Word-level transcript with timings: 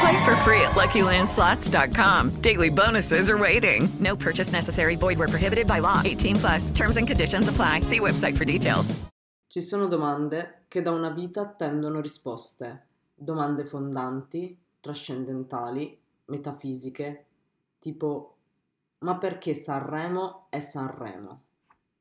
Play 0.00 0.24
for 0.24 0.34
free 0.36 0.62
at 0.62 0.72
LuckyLandSlots.com. 0.72 2.40
Daily 2.40 2.70
bonuses 2.70 3.28
are 3.28 3.36
waiting. 3.36 3.88
No 4.00 4.16
purchase 4.16 4.52
necessary. 4.52 4.96
Void 4.96 5.18
where 5.18 5.28
prohibited 5.28 5.66
by 5.66 5.80
law. 5.80 6.00
18 6.04 6.36
plus. 6.36 6.70
Terms 6.70 6.96
and 6.96 7.06
conditions 7.06 7.48
apply. 7.48 7.82
See 7.82 8.00
website 8.00 8.36
for 8.36 8.44
details. 8.44 8.94
Ci 9.46 9.60
sono 9.60 9.88
domande 9.88 10.64
che 10.68 10.80
da 10.80 10.92
una 10.92 11.10
vita 11.10 11.40
attendono 11.40 12.00
risposte. 12.00 12.86
Domande 13.14 13.64
fondanti, 13.64 14.56
trascendentali, 14.80 15.98
metafisiche, 16.26 17.26
tipo 17.80 18.36
ma 19.00 19.18
perché 19.18 19.54
Sanremo 19.54 20.46
è 20.50 20.60
Sanremo? 20.60 21.42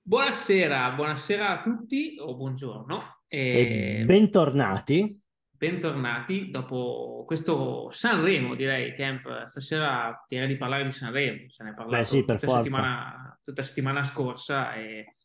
Buonasera, 0.01 0.91
buonasera 0.91 1.49
a 1.49 1.61
tutti 1.61 2.17
o 2.19 2.35
buongiorno. 2.35 3.01
E 3.27 4.03
bentornati. 4.05 5.19
Bentornati 5.69 6.51
dopo 6.51 7.25
questo 7.27 7.89
Sanremo, 7.89 8.55
direi, 8.55 8.93
Camp. 8.95 9.43
Stasera 9.43 10.23
direi 10.25 10.47
di 10.47 10.55
parlare 10.55 10.85
di 10.85 10.91
Sanremo, 10.91 11.49
se 11.49 11.65
ne 11.65 11.71
è 11.71 11.73
parlato 11.73 11.97
Beh, 11.97 12.05
sì, 12.05 12.19
tutta, 12.21 12.37
settimana, 12.37 13.37
tutta 13.43 13.61
settimana 13.61 14.05
scorsa 14.05 14.73
e, 14.75 15.15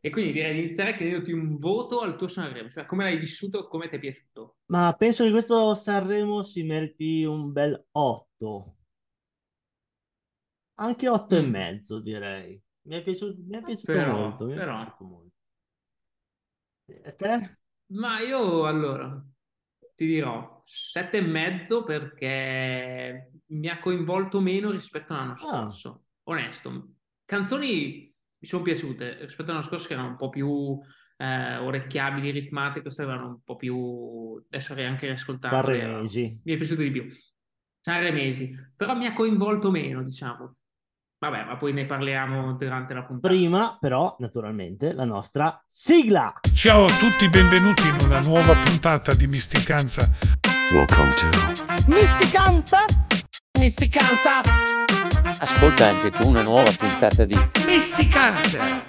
e 0.00 0.10
quindi 0.10 0.32
direi 0.32 0.54
di 0.54 0.64
iniziare 0.64 0.96
chiedendoti 0.96 1.30
un 1.30 1.56
voto 1.58 2.00
al 2.00 2.16
tuo 2.16 2.26
Sanremo, 2.26 2.68
cioè 2.68 2.84
come 2.84 3.04
l'hai 3.04 3.16
vissuto, 3.16 3.68
come 3.68 3.88
ti 3.88 3.94
è 3.94 3.98
piaciuto. 4.00 4.56
Ma 4.72 4.92
penso 4.98 5.22
che 5.22 5.30
questo 5.30 5.76
Sanremo 5.76 6.42
si 6.42 6.64
meriti 6.64 7.22
un 7.22 7.52
bel 7.52 7.86
8. 7.92 8.76
Anche 10.80 11.08
8 11.08 11.36
e 11.36 11.42
Mm. 11.42 11.48
mezzo, 11.48 12.00
direi. 12.00 12.60
Mi 12.88 12.96
è 12.96 13.02
piaciuto, 13.04 13.40
mi 13.46 13.56
è 13.56 13.62
piaciuto 13.62 13.92
Però- 13.92 14.16
molto. 14.18 14.46
Mi 14.46 14.54
però- 14.56 14.74
piaciuto 14.78 15.04
molto. 15.04 15.34
E 16.86 17.14
te? 17.14 17.58
Ma 17.92 18.18
io 18.18 18.66
allora 18.66 19.24
ti 19.96 20.06
dirò 20.06 20.62
sette 20.64 21.18
e 21.18 21.22
mezzo 21.22 21.82
perché 21.82 23.32
mi 23.46 23.68
ha 23.68 23.78
coinvolto 23.80 24.40
meno 24.40 24.70
rispetto 24.70 25.12
all'anno 25.12 25.32
Ah. 25.32 25.36
scorso. 25.36 26.04
Onesto, 26.24 26.90
canzoni 27.24 28.14
mi 28.38 28.46
sono 28.46 28.62
piaciute 28.62 29.20
rispetto 29.22 29.50
all'anno 29.50 29.66
scorso 29.66 29.86
che 29.88 29.94
erano 29.94 30.10
un 30.10 30.16
po' 30.16 30.28
più 30.28 30.78
eh, 31.18 31.56
orecchiabili, 31.56 32.30
ritmate, 32.30 32.82
queste 32.82 33.02
erano 33.02 33.28
un 33.28 33.40
po' 33.42 33.56
più 33.56 34.44
adesso 34.46 34.74
vorrei 34.74 34.88
anche 34.88 35.06
riascoltarle. 35.06 35.56
Sanremesi. 35.80 36.40
Mi 36.44 36.52
è 36.52 36.56
piaciuto 36.56 36.82
di 36.82 36.90
più. 36.90 37.08
Sanremesi, 37.80 38.54
però 38.76 38.94
mi 38.96 39.06
ha 39.06 39.12
coinvolto 39.14 39.70
meno, 39.70 40.02
diciamo. 40.02 40.56
Vabbè, 41.18 41.44
ma 41.44 41.56
poi 41.56 41.72
ne 41.72 41.86
parliamo 41.86 42.52
durante 42.56 42.92
la 42.92 43.02
puntata. 43.02 43.32
Prima, 43.32 43.78
però, 43.80 44.14
naturalmente, 44.18 44.92
la 44.92 45.06
nostra 45.06 45.64
sigla. 45.66 46.40
Ciao 46.52 46.84
a 46.84 46.92
tutti, 46.98 47.26
benvenuti 47.30 47.88
in 47.88 47.96
una 48.04 48.20
nuova 48.20 48.52
puntata 48.52 49.14
di 49.14 49.26
Misticanza. 49.26 50.10
Welcome 50.70 51.14
to 51.14 51.26
Misticanza? 51.86 52.84
Misticanza? 53.58 54.42
Ascolta 55.40 55.86
anche 55.86 56.10
tu 56.10 56.28
una 56.28 56.42
nuova 56.42 56.70
puntata 56.76 57.24
di 57.24 57.34
Misticanza! 57.66 58.84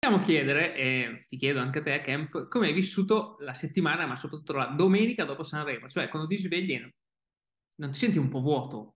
Vogliamo 0.00 0.24
chiedere, 0.24 0.74
e 0.76 1.26
ti 1.28 1.36
chiedo 1.36 1.60
anche 1.60 1.80
a 1.80 1.82
te, 1.82 2.00
Camp, 2.00 2.48
come 2.48 2.68
hai 2.68 2.72
vissuto 2.72 3.36
la 3.40 3.52
settimana, 3.52 4.06
ma 4.06 4.16
soprattutto 4.16 4.54
la 4.54 4.64
domenica 4.74 5.24
dopo 5.26 5.42
Sanremo? 5.42 5.90
Cioè, 5.90 6.08
quando 6.08 6.26
ti 6.26 6.38
svegli, 6.38 6.78
non- 6.78 6.90
non 7.80 7.90
ti 7.90 7.98
senti 7.98 8.16
un 8.16 8.30
po' 8.30 8.40
vuoto? 8.40 8.94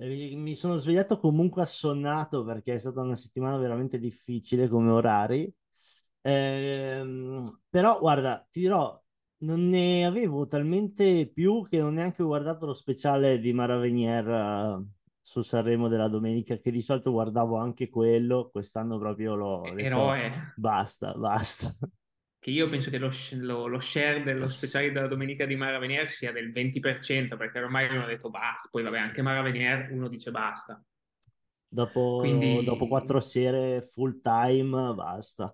Mi 0.00 0.54
sono 0.54 0.76
svegliato 0.76 1.18
comunque 1.18 1.60
assonnato 1.60 2.42
perché 2.42 2.74
è 2.74 2.78
stata 2.78 3.02
una 3.02 3.14
settimana 3.14 3.58
veramente 3.58 3.98
difficile 3.98 4.66
come 4.66 4.90
orari. 4.90 5.52
Ehm, 6.22 7.44
però 7.68 7.98
guarda, 7.98 8.46
ti 8.50 8.60
dirò, 8.60 8.98
non 9.42 9.68
ne 9.68 10.06
avevo 10.06 10.46
talmente 10.46 11.30
più 11.30 11.66
che 11.68 11.78
non 11.78 11.88
ho 11.88 11.90
neanche 11.90 12.22
guardato 12.22 12.66
lo 12.66 12.74
speciale 12.74 13.38
di 13.38 13.52
Mara 13.52 13.76
Venier 13.76 14.28
eh, 14.28 14.84
su 15.20 15.42
Sanremo 15.42 15.88
della 15.88 16.08
domenica, 16.08 16.56
che 16.58 16.70
di 16.70 16.80
solito 16.80 17.10
guardavo 17.10 17.56
anche 17.56 17.90
quello, 17.90 18.48
quest'anno 18.50 18.98
proprio 18.98 19.34
l'ho 19.34 19.72
detto, 19.74 20.12
Eroe. 20.12 20.52
basta, 20.56 21.12
basta. 21.12 21.74
Che 22.40 22.50
io 22.50 22.68
penso 22.70 22.88
che 22.90 22.96
lo, 22.98 23.10
lo- 23.34 23.66
lo 23.66 23.80
share 23.80 24.22
dello 24.22 24.46
speciale 24.48 24.90
della 24.92 25.06
domenica 25.06 25.44
di 25.44 25.56
Mara 25.56 25.78
Venier 25.78 26.08
sia 26.10 26.32
del 26.32 26.50
20%, 26.52 27.36
perché 27.36 27.58
ormai 27.60 27.88
uno 27.90 28.04
ha 28.04 28.06
detto 28.06 28.30
basta, 28.30 28.68
poi 28.70 28.82
vabbè, 28.82 28.98
anche 28.98 29.20
Mara 29.22 29.42
Venier 29.42 29.92
uno 29.92 30.08
dice 30.08 30.30
basta. 30.30 30.82
Dopo, 31.72 32.18
Quindi- 32.20 32.64
dopo 32.64 32.88
quattro 32.88 33.20
sere 33.20 33.88
full 33.92 34.20
time, 34.22 34.94
basta. 34.94 35.52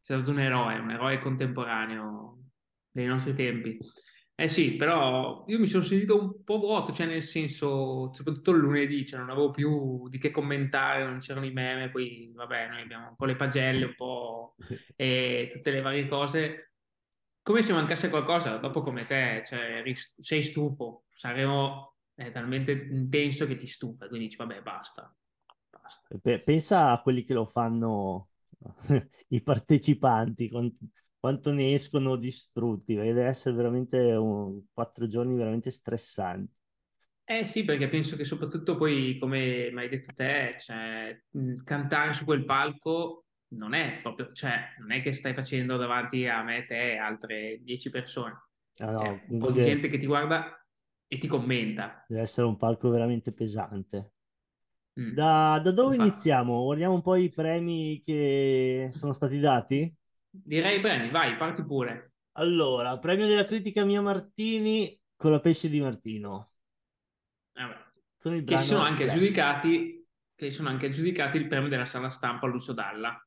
Sei 0.00 0.16
stato 0.16 0.30
un 0.32 0.40
eroe, 0.40 0.78
un 0.78 0.90
eroe 0.90 1.18
contemporaneo 1.18 2.38
dei 2.90 3.06
nostri 3.06 3.32
tempi. 3.34 3.78
Eh 4.34 4.48
sì, 4.48 4.74
però 4.76 5.44
io 5.46 5.58
mi 5.60 5.68
sono 5.68 5.84
sentito 5.84 6.18
un 6.20 6.42
po' 6.42 6.58
vuoto, 6.58 6.92
cioè 6.92 7.06
nel 7.06 7.22
senso, 7.22 8.12
soprattutto 8.12 8.50
lunedì, 8.50 9.06
cioè 9.06 9.20
non 9.20 9.30
avevo 9.30 9.50
più 9.50 10.08
di 10.08 10.18
che 10.18 10.30
commentare, 10.32 11.04
non 11.04 11.18
c'erano 11.20 11.46
i 11.46 11.52
meme, 11.52 11.90
poi 11.90 12.32
vabbè, 12.34 12.68
noi 12.68 12.80
abbiamo 12.82 13.10
un 13.10 13.16
po' 13.16 13.26
le 13.26 13.36
pagelle, 13.36 13.84
un 13.84 13.94
po' 13.94 14.56
e 14.96 15.48
tutte 15.52 15.70
le 15.70 15.80
varie 15.80 16.08
cose. 16.08 16.72
Come 17.42 17.62
se 17.62 17.72
mancasse 17.72 18.08
qualcosa, 18.08 18.56
dopo 18.56 18.82
come 18.82 19.06
te, 19.06 19.42
cioè, 19.46 19.82
sei 20.20 20.42
stufo, 20.42 21.04
Sanremo 21.14 21.96
è 22.14 22.30
talmente 22.32 22.72
intenso 22.72 23.46
che 23.46 23.56
ti 23.56 23.66
stufa, 23.66 24.08
quindi 24.08 24.26
dici 24.26 24.36
vabbè, 24.38 24.60
basta. 24.62 25.14
basta. 25.70 26.08
Pe- 26.20 26.40
Pensa 26.42 26.90
a 26.92 27.00
quelli 27.02 27.24
che 27.24 27.32
lo 27.32 27.46
fanno, 27.46 28.28
i 29.28 29.42
partecipanti, 29.42 30.48
quant- 30.50 30.78
quanto 31.22 31.52
ne 31.52 31.74
escono 31.74 32.16
distrutti, 32.16 32.94
perché 32.96 33.12
deve 33.14 33.28
essere 33.28 33.54
veramente 33.56 33.98
un- 34.14 34.62
quattro 34.72 35.06
giorni 35.06 35.36
veramente 35.36 35.70
stressanti. 35.70 36.52
Eh 37.24 37.46
sì, 37.46 37.64
perché 37.64 37.88
penso 37.88 38.16
che 38.16 38.24
soprattutto 38.24 38.76
poi, 38.76 39.16
come 39.18 39.68
hai 39.74 39.88
detto 39.88 40.12
te, 40.12 40.56
cioè, 40.58 41.16
cantare 41.64 42.12
su 42.12 42.24
quel 42.24 42.44
palco 42.44 43.26
non 43.54 43.74
è 43.74 44.00
proprio, 44.02 44.32
cioè, 44.32 44.74
non 44.78 44.90
è 44.92 45.00
che 45.02 45.12
stai 45.12 45.32
facendo 45.34 45.76
davanti 45.76 46.26
a 46.26 46.42
me, 46.42 46.66
te 46.66 46.92
e 46.94 46.96
altre 46.98 47.58
dieci 47.62 47.90
persone. 47.90 48.48
Ah, 48.80 48.90
no, 48.92 49.04
Cioè, 49.04 49.24
un 49.28 49.36
comunque 49.36 49.38
po' 49.38 49.52
di 49.52 49.60
deve, 49.60 49.62
gente 49.62 49.88
che 49.88 49.98
ti 49.98 50.06
guarda 50.06 50.62
e 51.06 51.18
ti 51.18 51.26
commenta. 51.28 52.06
deve 52.06 52.20
essere 52.22 52.46
un 52.46 52.56
palco 52.56 52.90
veramente 52.90 53.32
pesante. 53.32 54.12
Mm. 54.98 55.18
Da, 55.18 55.60
da 55.62 55.72
dove 55.72 55.96
Infatti. 55.96 55.96
iniziamo? 55.96 56.64
Guardiamo 56.64 56.94
un 56.94 57.02
po' 57.02 57.16
i 57.16 57.30
premi 57.30 58.00
che 58.04 58.88
sono 58.92 59.12
stati 59.12 59.38
dati? 59.40 59.94
Direi 60.32 60.80
premi, 60.80 61.10
vai, 61.10 61.36
parti 61.36 61.64
pure. 61.64 62.12
Allora, 62.32 62.98
premio 62.98 63.26
della 63.26 63.44
critica 63.46 63.84
Mia 63.86 64.00
Martini 64.02 64.98
con 65.16 65.30
la 65.32 65.40
pesce 65.40 65.68
di 65.70 65.80
Martino. 65.80 66.52
Il 68.24 68.44
Che 68.44 68.58
sono 68.58 68.82
anche 68.82 69.04
Splash. 69.04 69.04
aggiudicati, 69.04 70.06
che 70.34 70.50
sono 70.50 70.68
anche 70.68 70.86
aggiudicati 70.86 71.36
il 71.38 71.48
premio 71.48 71.68
della 71.68 71.86
sala 71.86 72.10
stampa 72.10 72.46
a 72.46 72.50
Lucio 72.50 72.72
Dalla. 72.72 73.18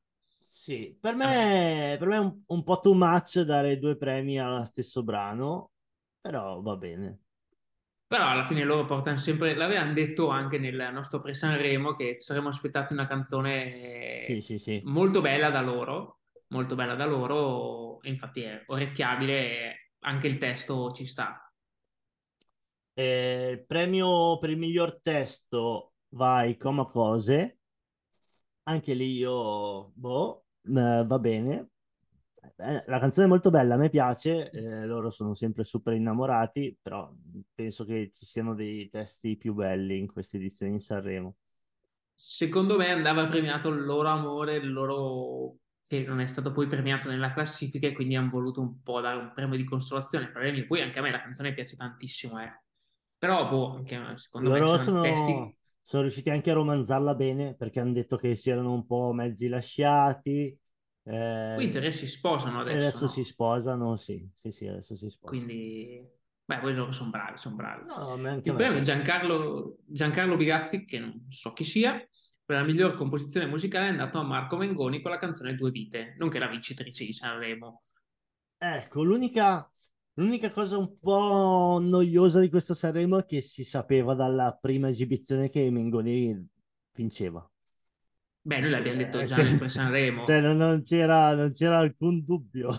Sì, 0.48 0.96
per 1.00 1.14
me, 1.16 1.96
per 1.98 2.06
me 2.08 2.14
è 2.16 2.18
un, 2.20 2.42
un 2.46 2.62
po' 2.62 2.78
too 2.80 2.94
much 2.94 3.40
dare 3.40 3.78
due 3.78 3.96
premi 3.96 4.38
allo 4.40 4.64
stesso 4.64 5.02
brano, 5.02 5.72
però 6.20 6.60
va 6.62 6.76
bene. 6.76 7.20
Però 8.08 8.24
alla 8.28 8.46
fine 8.46 8.62
loro 8.64 8.84
portano 8.86 9.18
sempre, 9.18 9.54
l'avevano 9.56 9.92
detto 9.92 10.28
anche 10.28 10.58
nel 10.58 10.90
nostro 10.92 11.20
pre-Sanremo 11.20 11.94
che 11.94 12.16
ci 12.18 12.24
saremmo 12.26 12.48
aspettati 12.48 12.92
una 12.92 13.06
canzone 13.08 14.36
Sì, 14.36 14.40
sì, 14.40 14.58
sì. 14.58 14.86
molto 14.86 15.20
bella 15.20 15.50
da 15.50 15.60
loro, 15.60 16.20
molto 16.48 16.74
bella 16.74 16.94
da 16.94 17.06
loro, 17.06 17.98
infatti 18.02 18.42
è 18.42 18.62
orecchiabile, 18.66 19.32
e 19.32 19.74
anche 20.00 20.26
il 20.26 20.38
testo 20.38 20.92
ci 20.92 21.06
sta. 21.06 21.40
Eh, 22.94 23.50
il 23.50 23.66
premio 23.66 24.38
per 24.38 24.50
il 24.50 24.56
miglior 24.56 25.00
testo 25.02 25.92
va 26.10 26.36
ai 26.36 26.56
Coma 26.56 26.86
Cose. 26.86 27.58
Anche 28.64 28.94
lì 28.94 29.12
io, 29.16 29.92
boh, 29.94 30.44
eh, 30.62 31.04
va 31.06 31.18
bene. 31.18 31.70
Eh, 32.56 32.84
La 32.86 32.98
canzone 32.98 33.26
è 33.26 33.28
molto 33.28 33.50
bella, 33.50 33.74
a 33.74 33.76
me 33.76 33.90
piace, 33.90 34.50
eh, 34.50 34.86
loro 34.86 35.10
sono 35.10 35.34
sempre 35.34 35.62
super 35.62 35.94
innamorati, 35.94 36.78
però 36.80 37.12
penso 37.54 37.84
che 37.84 38.10
ci 38.12 38.24
siano 38.24 38.54
dei 38.54 38.88
testi 38.88 39.36
più 39.36 39.52
belli 39.52 39.98
in 39.98 40.10
questa 40.10 40.36
edizione 40.36 40.72
di 40.72 40.80
Sanremo. 40.80 41.36
Secondo 42.14 42.76
me 42.76 42.90
andava 42.90 43.26
premiato 43.26 43.68
il 43.68 43.84
loro 43.84 44.08
amore, 44.08 44.56
il 44.56 44.72
loro... 44.72 45.56
che 45.86 46.02
non 46.04 46.20
è 46.20 46.26
stato 46.26 46.52
poi 46.52 46.66
premiato 46.66 47.08
nella 47.08 47.32
classifica 47.32 47.86
e 47.86 47.92
quindi 47.92 48.16
hanno 48.16 48.30
voluto 48.30 48.60
un 48.60 48.82
po' 48.82 49.00
dare 49.00 49.18
un 49.18 49.32
premio 49.34 49.56
di 49.56 49.64
consolazione. 49.64 50.30
Per 50.30 50.42
me, 50.42 50.64
poi 50.64 50.80
anche 50.82 50.98
a 50.98 51.02
me 51.02 51.10
la 51.10 51.22
canzone 51.22 51.54
piace 51.54 51.76
tantissimo, 51.76 52.40
eh. 52.42 52.62
Però, 53.18 53.48
boh, 53.48 53.76
anche 53.76 54.16
secondo 54.16 54.50
me 54.50 54.58
Loro 54.58 54.66
c'erano 54.66 54.84
sono, 54.84 55.00
testi... 55.00 55.56
sono 55.82 56.02
riusciti 56.02 56.30
anche 56.30 56.50
a 56.50 56.54
romanzarla 56.54 57.14
bene 57.14 57.54
perché 57.54 57.80
hanno 57.80 57.92
detto 57.92 58.16
che 58.16 58.34
si 58.34 58.50
erano 58.50 58.72
un 58.72 58.86
po' 58.86 59.12
mezzi 59.12 59.48
lasciati. 59.48 60.58
eh, 61.04 61.54
Qui 61.54 61.64
in 61.64 61.70
teoria 61.70 61.90
si 61.92 62.06
sposano 62.06 62.60
adesso, 62.60 62.76
adesso 62.78 63.04
no? 63.06 63.08
si 63.08 63.24
sposano, 63.24 63.96
sì, 63.96 64.28
sì, 64.34 64.50
sì, 64.50 64.66
adesso 64.66 64.94
si 64.96 65.08
sposano. 65.08 65.46
Quindi... 65.46 66.14
Beh, 66.44 66.58
poi 66.58 66.74
loro 66.74 66.92
sono 66.92 67.10
bravi, 67.10 67.38
sono 67.38 67.56
bravi. 67.56 67.84
No, 67.86 68.16
me 68.16 68.30
Il 68.30 68.50
a 68.50 68.52
me. 68.52 68.54
premio 68.54 68.78
è 68.78 68.82
Giancarlo, 68.82 69.78
Giancarlo 69.84 70.36
Bigazzi, 70.36 70.84
che 70.84 70.98
non 71.00 71.26
so 71.30 71.52
chi 71.52 71.64
sia, 71.64 72.00
per 72.46 72.56
la 72.58 72.62
miglior 72.62 72.94
composizione 72.94 73.46
musicale 73.46 73.86
è 73.86 73.90
andato 73.90 74.18
a 74.18 74.22
Marco 74.22 74.56
Mengoni 74.56 75.02
con 75.02 75.10
la 75.10 75.18
canzone 75.18 75.56
Due 75.56 75.72
Vite, 75.72 76.14
nonché 76.16 76.38
la 76.38 76.46
vincitrice 76.46 77.04
di 77.04 77.12
Sanremo. 77.12 77.82
Ecco, 78.56 79.02
l'unica 79.02 79.68
l'unica 80.14 80.50
cosa 80.50 80.78
un 80.78 80.96
po' 80.98 81.78
noiosa 81.82 82.38
di 82.38 82.48
questo 82.48 82.72
Sanremo 82.72 83.18
è 83.18 83.26
che 83.26 83.40
si 83.40 83.64
sapeva 83.64 84.14
dalla 84.14 84.56
prima 84.58 84.88
esibizione 84.88 85.50
che 85.50 85.68
Mengoni 85.70 86.48
vinceva. 86.92 87.46
Beh, 88.42 88.60
noi 88.60 88.70
l'abbiamo 88.70 88.98
detto 88.98 89.18
Eh, 89.18 89.24
già 89.24 89.42
per 89.58 89.68
Sanremo. 89.68 90.24
Cioè, 90.24 90.40
non, 90.40 90.56
non 90.56 90.82
c'era 90.82 91.34
non 91.34 91.50
c'era 91.50 91.78
alcun 91.78 92.22
dubbio. 92.24 92.70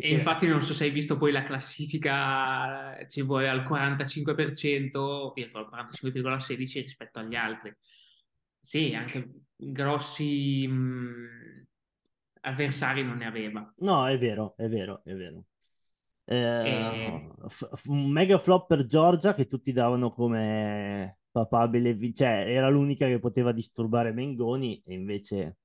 E 0.00 0.14
infatti 0.14 0.46
non 0.46 0.62
so 0.62 0.72
se 0.72 0.84
hai 0.84 0.90
visto 0.90 1.18
poi 1.18 1.32
la 1.32 1.42
classifica, 1.42 2.96
ci 3.06 3.20
vuole 3.20 3.50
al 3.50 3.62
45%, 3.62 5.32
virgola, 5.34 5.84
45,16 5.86 6.80
rispetto 6.80 7.18
agli 7.18 7.34
altri. 7.34 7.76
Sì, 8.66 8.94
anche 8.94 9.44
grossi 9.56 10.66
mh, 10.66 11.66
avversari 12.42 13.04
non 13.04 13.18
ne 13.18 13.26
aveva. 13.26 13.72
No, 13.78 14.06
è 14.06 14.16
vero, 14.18 14.54
è 14.56 14.68
vero, 14.68 15.02
è 15.04 15.14
vero. 15.14 15.44
Eh, 16.24 16.34
E- 16.62 17.30
f- 17.48 17.68
f- 17.74 17.86
un 17.88 18.10
mega 18.10 18.38
flop 18.38 18.66
per 18.68 18.86
Giorgia 18.86 19.34
che 19.34 19.46
tutti 19.46 19.72
davano 19.72 20.12
come 20.12 21.18
papabile, 21.30 21.96
cioè 22.14 22.46
era 22.48 22.68
l'unica 22.70 23.06
che 23.06 23.20
poteva 23.20 23.52
disturbare 23.52 24.12
Mengoni 24.12 24.82
e 24.86 24.94
invece 24.94 25.58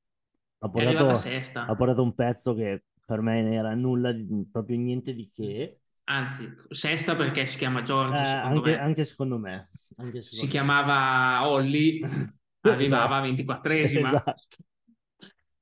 ha 0.59 0.69
portato, 0.69 1.13
sesta. 1.15 1.63
ha 1.65 1.75
portato 1.75 2.03
un 2.03 2.13
pezzo 2.15 2.53
che 2.55 2.85
per 3.05 3.21
me 3.21 3.41
non 3.43 3.53
era 3.53 3.75
nulla, 3.75 4.11
di- 4.11 4.47
proprio 4.51 4.77
niente 4.77 5.13
di 5.13 5.29
che. 5.29 5.81
Anzi, 6.05 6.47
sesta 6.69 7.15
perché 7.15 7.45
si 7.47 7.57
chiama 7.57 7.81
Giorgio, 7.83 8.13
Eh, 8.13 8.25
secondo 8.25 8.61
anche, 8.61 8.77
anche 8.77 9.05
secondo 9.05 9.37
me. 9.39 9.71
Anche 9.97 10.21
Si 10.27 10.47
secondo 10.47 10.57
me. 10.57 10.63
chiamava 10.63 11.47
Olli, 11.49 12.01
arrivava 12.61 13.17
a 13.17 13.21
24esima. 13.21 14.07
Esatto. 14.07 14.33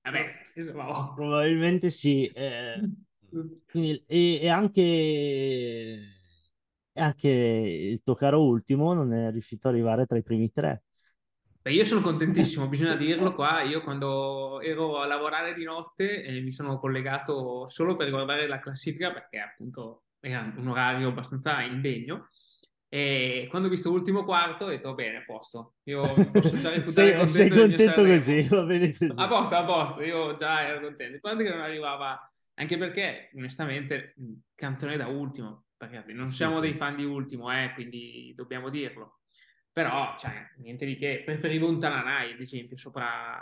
Vabbè, 0.02 0.52
insomma, 0.56 0.90
oh. 0.90 1.14
Probabilmente 1.14 1.90
sì. 1.90 2.26
eh, 2.28 2.82
quindi- 3.70 4.04
e, 4.08 4.40
e 4.42 4.50
anche, 4.50 6.00
anche 6.94 7.28
il 7.30 8.02
tuo 8.04 8.16
caro 8.16 8.44
ultimo 8.44 8.94
non 8.94 9.14
è 9.14 9.32
riuscito 9.32 9.68
ad 9.68 9.74
arrivare 9.76 10.06
tra 10.06 10.18
i 10.18 10.24
primi 10.24 10.52
tre. 10.52 10.84
Beh, 11.62 11.74
io 11.74 11.84
sono 11.84 12.02
contentissimo, 12.02 12.68
bisogna 12.68 12.96
dirlo 12.96 13.36
qua. 13.36 13.62
Io 13.64 13.82
quando 13.82 14.62
ero 14.62 14.98
a 15.00 15.06
lavorare 15.06 15.54
di 15.54 15.66
notte 15.66 16.24
eh, 16.24 16.40
mi 16.42 16.52
sono 16.52 16.80
collegato 16.80 17.68
solo 17.68 17.96
per 17.98 18.10
guardare 18.10 18.48
la 18.48 18.60
classifica 18.60 19.12
perché 19.12 19.40
appunto 19.40 20.04
era 20.22 20.54
un 20.56 20.68
orario 20.68 21.10
abbastanza 21.10 21.62
indegno. 21.62 22.30
E 22.92 23.48
quando 23.50 23.68
ho 23.68 23.72
visto 23.72 23.90
l'ultimo 23.90 24.24
quarto 24.24 24.66
ho 24.66 24.70
detto 24.70 24.94
bene, 24.96 25.18
a 25.18 25.24
posto. 25.24 25.76
Io 25.84 26.02
posso 26.34 26.58
già 26.58 26.72
Sei, 26.86 27.14
contento 27.14 27.28
sei 27.28 27.50
contento 27.52 28.04
così, 28.06 28.42
va 28.48 28.64
bene 28.64 28.92
così. 28.98 29.14
A 29.16 29.28
posto, 29.28 29.56
a 29.56 29.64
posto, 29.64 30.02
io 30.02 30.36
già 30.36 30.68
ero 30.68 30.82
contento. 30.82 31.20
Quando 31.20 31.44
che 31.44 31.50
non 31.50 31.62
arrivava, 31.62 32.20
anche 32.56 32.78
perché 32.78 33.30
onestamente 33.36 34.16
canzone 34.56 34.98
da 34.98 35.08
ultimo, 35.08 35.66
perché 35.78 36.12
non 36.14 36.34
Sì, 36.34 36.36
siamo 36.36 36.56
sì. 36.56 36.62
dei 36.62 36.74
fan 36.76 36.96
di 36.96 37.06
ultimo, 37.06 37.52
eh, 37.52 37.72
quindi 37.76 38.34
dobbiamo 38.36 38.70
dirlo. 38.70 39.20
Però, 39.72 40.16
cioè, 40.18 40.34
niente 40.58 40.86
di 40.86 40.98
che, 40.98 41.22
preferivo 41.24 41.68
un 41.70 41.80
Tananai, 41.80 42.34
ad 42.34 42.40
esempio, 42.40 42.76
sopra, 42.76 43.40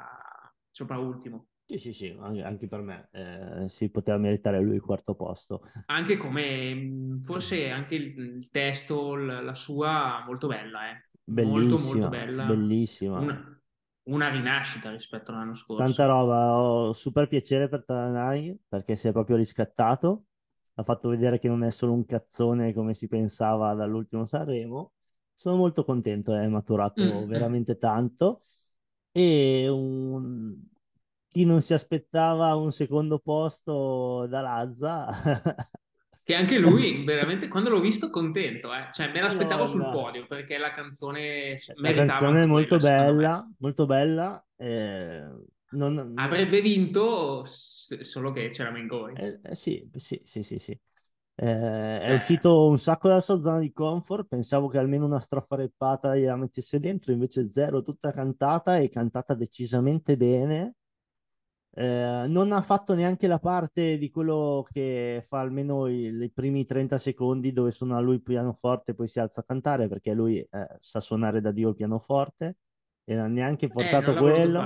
sopra 0.70 0.98
ultimo. 0.98 1.48
Sì, 1.69 1.78
sì, 1.80 1.92
sì, 1.94 2.16
anche, 2.22 2.42
anche 2.44 2.68
per 2.68 2.80
me 2.81 3.10
eh, 3.12 3.68
si 3.68 3.90
poteva 3.90 4.18
meritare 4.18 4.62
lui 4.62 4.75
il 4.75 4.81
quarto 4.81 5.16
posto. 5.16 5.62
Anche 5.90 6.18
come, 6.18 7.18
forse 7.22 7.69
anche 7.69 7.96
il, 7.96 8.18
il 8.18 8.50
testo, 8.52 9.16
la 9.16 9.54
sua, 9.56 10.24
molto 10.25 10.48
bella, 10.48 10.90
eh. 10.92 11.06
Molto, 11.40 11.80
Bellissima, 11.80 11.80
molto 11.80 12.10
bella. 12.10 12.50
bellissima. 12.50 13.22
Una, 13.22 13.62
una 14.04 14.30
rinascita 14.30 14.92
rispetto 14.92 15.31
all'anno 15.31 15.56
scorso. 15.56 15.66
Tanta 15.74 16.06
roba, 16.06 16.58
ho 16.58 16.92
super 16.94 17.28
piacere 17.28 17.69
per 17.69 17.84
Tananai 17.86 18.60
perché 18.68 18.96
si 18.96 19.08
è 19.08 19.12
proprio 19.12 19.36
riscattato. 19.36 20.25
Ha 20.75 20.84
fatto 20.84 21.10
vedere 21.10 21.38
che 21.40 21.48
non 21.48 21.64
è 21.64 21.69
solo 21.69 21.94
un 21.94 22.06
cazzone 22.06 22.74
come 22.74 22.94
si 22.96 23.08
pensava 23.08 23.74
dall'ultimo 23.75 24.25
Sanremo. 24.25 24.94
Sono 25.36 25.56
molto 25.58 25.84
contento, 25.86 26.34
è 26.34 26.48
maturato 26.48 26.98
Mm, 26.98 27.30
mm. 27.34 27.44
veramente 27.44 27.78
tanto. 27.78 28.42
E 29.12 29.68
un- 29.69 30.60
chi 31.28 31.46
non 31.46 31.62
si 31.62 31.74
aspettava 31.74 32.56
un 32.56 32.72
secondo 32.72 33.20
posto 33.20 34.26
da 34.28 34.42
Lazza, 34.42 35.08
Che 36.24 36.36
anche 36.36 36.58
lui, 36.60 37.06
veramente, 37.06 37.48
quando 37.48 37.70
l'ho 37.70 37.80
visto, 37.80 38.10
contento, 38.10 38.74
eh. 38.74 38.90
Cioè, 38.92 39.12
me 39.14 39.22
l'aspettavo 39.22 39.66
sul 39.66 39.80
Madonna. 39.80 39.90
podio, 39.90 40.28
perché 40.28 40.58
la 40.58 40.72
canzone 40.72 41.58
la 41.82 41.82
meritava 41.82 41.94
canzone 41.94 42.44
è 42.44 42.46
molto 42.46 42.78
bella, 42.80 43.50
molto 43.60 43.86
bella. 43.86 44.46
eh, 44.58 45.26
non- 45.70 45.96
Avrebbe 46.16 46.62
vinto, 46.62 47.46
solo 47.46 48.32
che 48.32 48.50
c'era 48.50 48.72
Mengoni. 48.72 49.16
Eh, 49.16 49.40
eh, 49.44 49.56
sì, 49.56 49.90
sì, 49.96 50.22
sì, 50.24 50.44
sì, 50.44 50.58
sì. 50.60 50.72
Eh, 51.40 52.00
è 52.02 52.12
Eh. 52.12 52.14
uscito 52.14 52.68
un 52.68 52.80
sacco 52.80 53.08
dalla 53.08 53.20
sua 53.22 53.42
zona 53.42 53.60
di 53.60 53.72
comfort. 53.74 54.28
Pensavo 54.28 54.68
che 54.68 54.78
almeno 54.78 55.06
una 55.06 55.20
strofa 55.20 55.56
rappata 55.56 56.16
gliela 56.16 56.36
mettesse 56.36 56.80
dentro, 56.80 57.12
invece 57.12 57.52
zero, 57.52 57.82
tutta 57.82 58.12
cantata 58.12 58.78
e 58.78 58.90
cantata 58.90 59.34
decisamente 59.34 60.18
bene. 60.18 60.76
Eh, 61.80 62.26
non 62.28 62.52
ha 62.54 62.62
fatto 62.64 62.96
neanche 62.96 63.28
la 63.28 63.38
parte 63.38 63.98
di 64.00 64.10
quello 64.10 64.66
che 64.72 65.24
fa 65.30 65.40
almeno 65.42 65.86
i, 65.88 66.07
i 66.24 66.31
primi 66.31 66.66
30 66.66 66.98
secondi 66.98 67.52
dove 67.52 67.69
suona 67.69 68.00
lui 68.00 68.16
il 68.16 68.24
pianoforte 68.24 68.92
e 68.92 68.96
poi 68.96 69.07
si 69.07 69.19
alza 69.19 69.42
a 69.42 69.44
cantare 69.44 69.88
perché 69.88 70.14
lui 70.14 70.40
eh, 70.40 70.50
sa 70.80 71.00
suonare 71.00 71.40
da 71.40 71.52
Dio 71.52 71.69
il 71.69 71.76
pianoforte 71.76 72.57
e 73.04 73.14
non 73.14 73.26
ha 73.26 73.28
neanche 73.28 73.69
Eh, 73.69 73.72
portato 73.72 74.16
voluto 74.16 74.50
quello. 74.50 74.62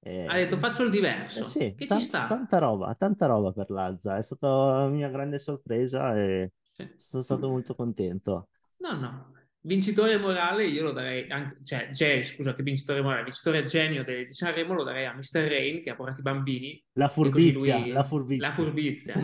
Eh, 0.00 0.32
Ha 0.32 0.36
detto 0.36 0.58
faccio 0.58 0.82
il 0.82 0.90
diverso. 0.90 1.40
eh 1.40 1.44
sì, 1.44 1.76
che 1.76 1.86
tan- 1.86 2.00
ci 2.00 2.00
sta. 2.06 2.24
tanta 2.26 2.58
roba, 2.58 2.94
tanta 2.96 3.26
roba 3.26 3.52
per 3.52 3.70
Lazza. 3.70 4.16
È 4.16 4.22
stata 4.22 4.48
la 4.78 4.88
mia 4.88 5.08
grande 5.10 5.38
sorpresa 5.38 6.16
e 6.18 6.52
Sì. 6.76 6.84
sono 6.96 7.22
stato 7.22 7.48
molto 7.48 7.74
contento. 7.76 8.48
No, 8.80 8.92
no. 9.00 9.12
Vincitore 9.64 10.18
morale 10.18 10.64
io 10.66 10.82
lo 10.82 10.92
darei, 10.92 11.30
anche, 11.30 11.58
cioè, 11.64 11.90
Jay, 11.90 12.24
scusa, 12.24 12.52
che 12.54 12.64
vincitore 12.64 13.00
morale, 13.00 13.22
vincitore 13.22 13.64
genio 13.64 14.02
de- 14.02 14.26
di 14.26 14.32
Sanremo 14.32 14.74
lo 14.74 14.82
darei 14.82 15.06
a 15.06 15.14
Mr. 15.14 15.48
Rain 15.48 15.82
che 15.82 15.90
ha 15.90 15.94
portato 15.94 16.18
i 16.18 16.22
bambini. 16.22 16.84
La 16.94 17.08
furbizia, 17.08 17.78
lui- 17.78 17.92
la 17.92 18.02
furbizia. 18.02 18.46
La 18.48 18.52
furbizia. 18.52 19.14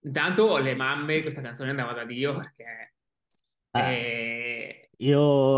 Intanto 0.00 0.56
le 0.58 0.74
mamme, 0.74 1.20
questa 1.20 1.42
canzone 1.42 1.70
andava 1.70 1.92
da 1.92 2.04
Dio 2.04 2.34
perché... 2.36 2.94
Eh, 3.70 3.80
eh, 3.80 4.90
io 4.98 5.56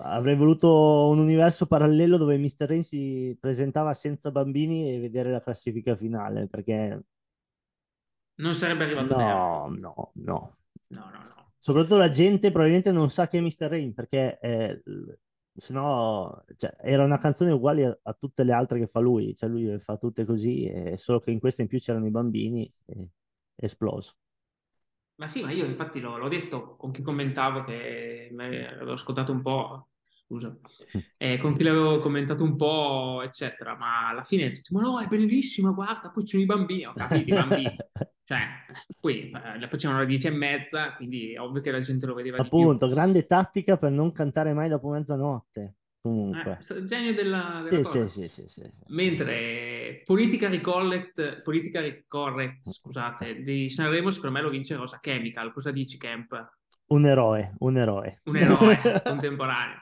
avrei 0.00 0.36
voluto 0.36 1.08
un 1.08 1.18
universo 1.18 1.66
parallelo 1.66 2.16
dove 2.16 2.38
Mr. 2.38 2.66
Rain 2.66 2.84
si 2.84 3.36
presentava 3.38 3.92
senza 3.92 4.30
bambini 4.30 4.94
e 4.94 4.98
vedere 4.98 5.30
la 5.30 5.40
classifica 5.42 5.96
finale, 5.96 6.46
perché 6.46 7.02
non 8.36 8.54
sarebbe 8.54 8.84
arrivato 8.84 9.16
no, 9.16 9.74
no, 9.78 10.12
no. 10.14 10.56
No, 10.88 11.10
no, 11.10 11.22
no. 11.22 11.47
Soprattutto 11.58 11.96
la 11.96 12.08
gente 12.08 12.50
probabilmente 12.50 12.92
non 12.92 13.10
sa 13.10 13.26
che 13.26 13.38
è 13.38 13.40
Mr. 13.40 13.68
Rain, 13.68 13.94
perché 13.94 14.38
eh, 14.40 14.82
se 15.54 15.72
no 15.72 16.44
cioè, 16.56 16.72
era 16.80 17.04
una 17.04 17.18
canzone 17.18 17.50
uguale 17.50 17.84
a, 17.86 17.98
a 18.02 18.12
tutte 18.14 18.44
le 18.44 18.52
altre 18.52 18.78
che 18.78 18.86
fa 18.86 19.00
lui, 19.00 19.34
cioè 19.34 19.48
lui 19.48 19.78
fa 19.80 19.96
tutte 19.96 20.24
così, 20.24 20.66
e 20.66 20.96
solo 20.96 21.20
che 21.20 21.30
in 21.30 21.40
questa 21.40 21.62
in 21.62 21.68
più 21.68 21.78
c'erano 21.78 22.06
i 22.06 22.10
bambini 22.10 22.70
e 22.86 23.08
è 23.56 23.64
esploso. 23.64 24.14
Ma 25.16 25.26
sì, 25.26 25.42
ma 25.42 25.50
io 25.50 25.64
infatti 25.64 25.98
l'ho, 25.98 26.16
l'ho 26.16 26.28
detto 26.28 26.76
con 26.76 26.92
chi 26.92 27.02
commentavo 27.02 27.64
che 27.64 28.28
me- 28.32 28.68
avevo 28.68 28.92
ascoltato 28.92 29.32
un 29.32 29.42
po', 29.42 29.88
scusa, 30.08 30.56
eh, 31.16 31.38
con 31.38 31.56
chi 31.56 31.64
l'avevo 31.64 31.98
commentato 31.98 32.44
un 32.44 32.54
po', 32.54 33.20
eccetera, 33.24 33.76
ma 33.76 34.08
alla 34.10 34.22
fine 34.22 34.52
tutti, 34.52 34.72
ma 34.72 34.80
no, 34.80 35.00
è 35.00 35.08
bellissima, 35.08 35.72
guarda, 35.72 36.10
poi 36.10 36.22
ci 36.24 36.30
sono 36.30 36.42
i 36.44 36.46
bambini, 36.46 36.86
ho 36.86 36.94
capito, 36.94 37.30
i 37.30 37.32
bambini. 37.32 37.84
Cioè, 38.28 38.40
poi 39.00 39.30
eh, 39.30 39.58
la 39.58 39.68
facevano 39.68 40.00
alle 40.00 40.06
dieci 40.06 40.26
e 40.26 40.30
mezza, 40.30 40.92
quindi 40.96 41.32
è 41.32 41.40
ovvio 41.40 41.62
che 41.62 41.70
la 41.70 41.80
gente 41.80 42.04
lo 42.04 42.12
vedeva. 42.12 42.36
Appunto, 42.36 42.86
grande 42.86 43.24
tattica 43.24 43.78
per 43.78 43.90
non 43.90 44.12
cantare 44.12 44.52
mai 44.52 44.68
dopo 44.68 44.90
mezzanotte. 44.90 45.76
comunque. 46.02 46.58
Eh, 46.60 46.84
genio 46.84 47.14
della, 47.14 47.64
della 47.66 47.82
Sì, 47.84 48.06
sì, 48.06 48.28
sì, 48.28 48.44
sì. 48.46 48.70
Mentre 48.88 50.02
Politically 50.04 50.60
Correct, 50.60 51.40
Politically 51.40 52.04
Correct, 52.06 52.68
scusate, 52.68 53.42
di 53.42 53.70
Sanremo 53.70 54.10
secondo 54.10 54.36
me 54.36 54.42
lo 54.42 54.50
vince 54.50 54.76
Rosa 54.76 54.98
Chemical. 55.00 55.50
Cosa 55.50 55.70
dici, 55.70 55.96
Camp? 55.96 56.50
Un 56.88 57.06
eroe, 57.06 57.54
un 57.60 57.78
eroe. 57.78 58.20
Un 58.24 58.36
eroe 58.36 58.78
contemporaneo. 59.04 59.80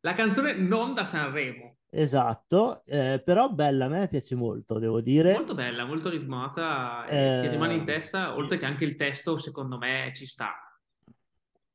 La 0.00 0.14
canzone 0.14 0.54
non 0.54 0.92
da 0.92 1.04
Sanremo, 1.04 1.75
Esatto, 1.98 2.84
eh, 2.84 3.22
però 3.24 3.50
bella, 3.52 3.86
a 3.86 3.88
me 3.88 4.08
piace 4.08 4.34
molto, 4.34 4.78
devo 4.78 5.00
dire. 5.00 5.32
molto 5.34 5.54
bella, 5.54 5.84
molto 5.84 6.08
ritmata 6.08 7.06
e 7.08 7.36
ti 7.38 7.46
Eh, 7.46 7.48
rimane 7.48 7.74
in 7.74 7.84
testa, 7.84 8.34
oltre 8.36 8.58
che 8.58 8.64
anche 8.64 8.84
il 8.84 8.96
testo, 8.96 9.36
secondo 9.36 9.78
me 9.78 10.10
ci 10.14 10.26
sta. 10.26 10.54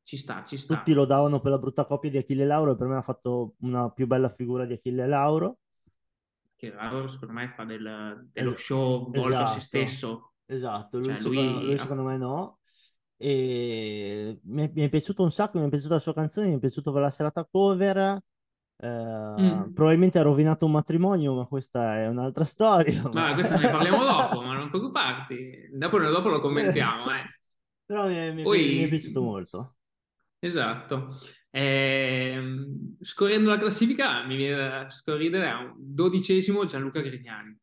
Ci 0.04 0.18
sta, 0.18 0.44
ci 0.44 0.58
sta. 0.58 0.82
Tutti 0.82 0.94
lo 0.94 1.06
davano 1.06 1.40
per 1.40 1.52
la 1.52 1.60
brutta 1.60 1.86
coppia 1.86 2.10
di 2.10 2.18
Achille 2.18 2.46
Lauro 2.46 2.72
e 2.72 2.76
per 2.76 2.88
me 2.88 2.96
ha 2.96 3.02
fatto 3.04 3.54
una 3.60 3.92
più 3.92 4.08
bella 4.08 4.28
figura 4.30 4.66
di 4.66 4.74
Achille 4.74 5.06
Lauro. 5.06 5.60
Che 6.56 6.70
Lauro, 6.72 7.08
secondo 7.10 7.34
me 7.34 7.50
fa 7.50 7.66
del- 7.66 8.30
dello 8.32 8.56
Es- 8.56 8.56
show 8.56 9.12
volto 9.12 9.44
a 9.44 9.46
se 9.46 9.60
esatto. 9.60 9.62
stesso. 9.62 10.34
Esatto, 10.46 11.00
lui, 11.00 11.16
Cioè, 11.16 11.20
secondo, 11.20 11.62
lui 11.62 11.78
secondo 11.78 12.04
me 12.04 12.18
no. 12.18 12.60
E 13.18 14.40
mi 14.44 14.64
è, 14.64 14.72
mi 14.74 14.82
è 14.84 14.90
piaciuto 14.90 15.24
un 15.24 15.32
sacco, 15.32 15.60
mi 15.60 15.68
è 15.68 15.70
piaciuta 15.70 15.94
la 15.96 16.00
sua 16.00 16.14
canzone, 16.14 16.48
mi 16.50 16.56
è 16.56 16.60
piaciuto 16.60 16.92
per 16.92 17.02
la 17.02 17.10
serata 17.12 17.46
cover. 17.46 18.20
Eh, 18.84 19.20
Mm. 19.42 19.74
Probabilmente 19.74 20.18
ha 20.20 20.24
rovinato 20.24 20.66
un 20.66 20.72
matrimonio, 20.72 21.36
ma 21.36 21.46
questa 21.46 21.98
è 21.98 22.08
un'altra 22.08 22.44
storia. 22.44 23.02
Ma 23.14 23.34
questo 23.34 23.56
ne 23.58 23.70
parliamo 23.70 24.04
dopo, 24.04 24.42
ma 24.42 24.56
non 24.56 24.70
preoccuparti. 24.70 25.70
Dopo, 25.72 26.00
dopo 26.00 26.30
lo 26.30 26.40
commentiamo, 26.40 27.06
eh. 27.12 27.24
Però 27.86 28.08
mi 28.08 28.16
è, 28.16 28.32
mi 28.34 28.44
Poi- 28.44 28.78
mi 28.78 28.84
è 28.84 28.88
piaciuto 28.88 29.22
molto. 29.22 29.76
Esatto. 30.40 31.20
Ehm, 31.52 32.98
scorrendo 33.02 33.50
la 33.50 33.58
classifica 33.58 34.26
mi 34.26 34.36
viene 34.36 34.56
da 34.56 34.90
sorridere 34.90 35.50
a 35.50 35.60
un 35.60 35.74
dodicesimo 35.78 36.66
Gianluca 36.66 37.02
Grignani. 37.02 37.56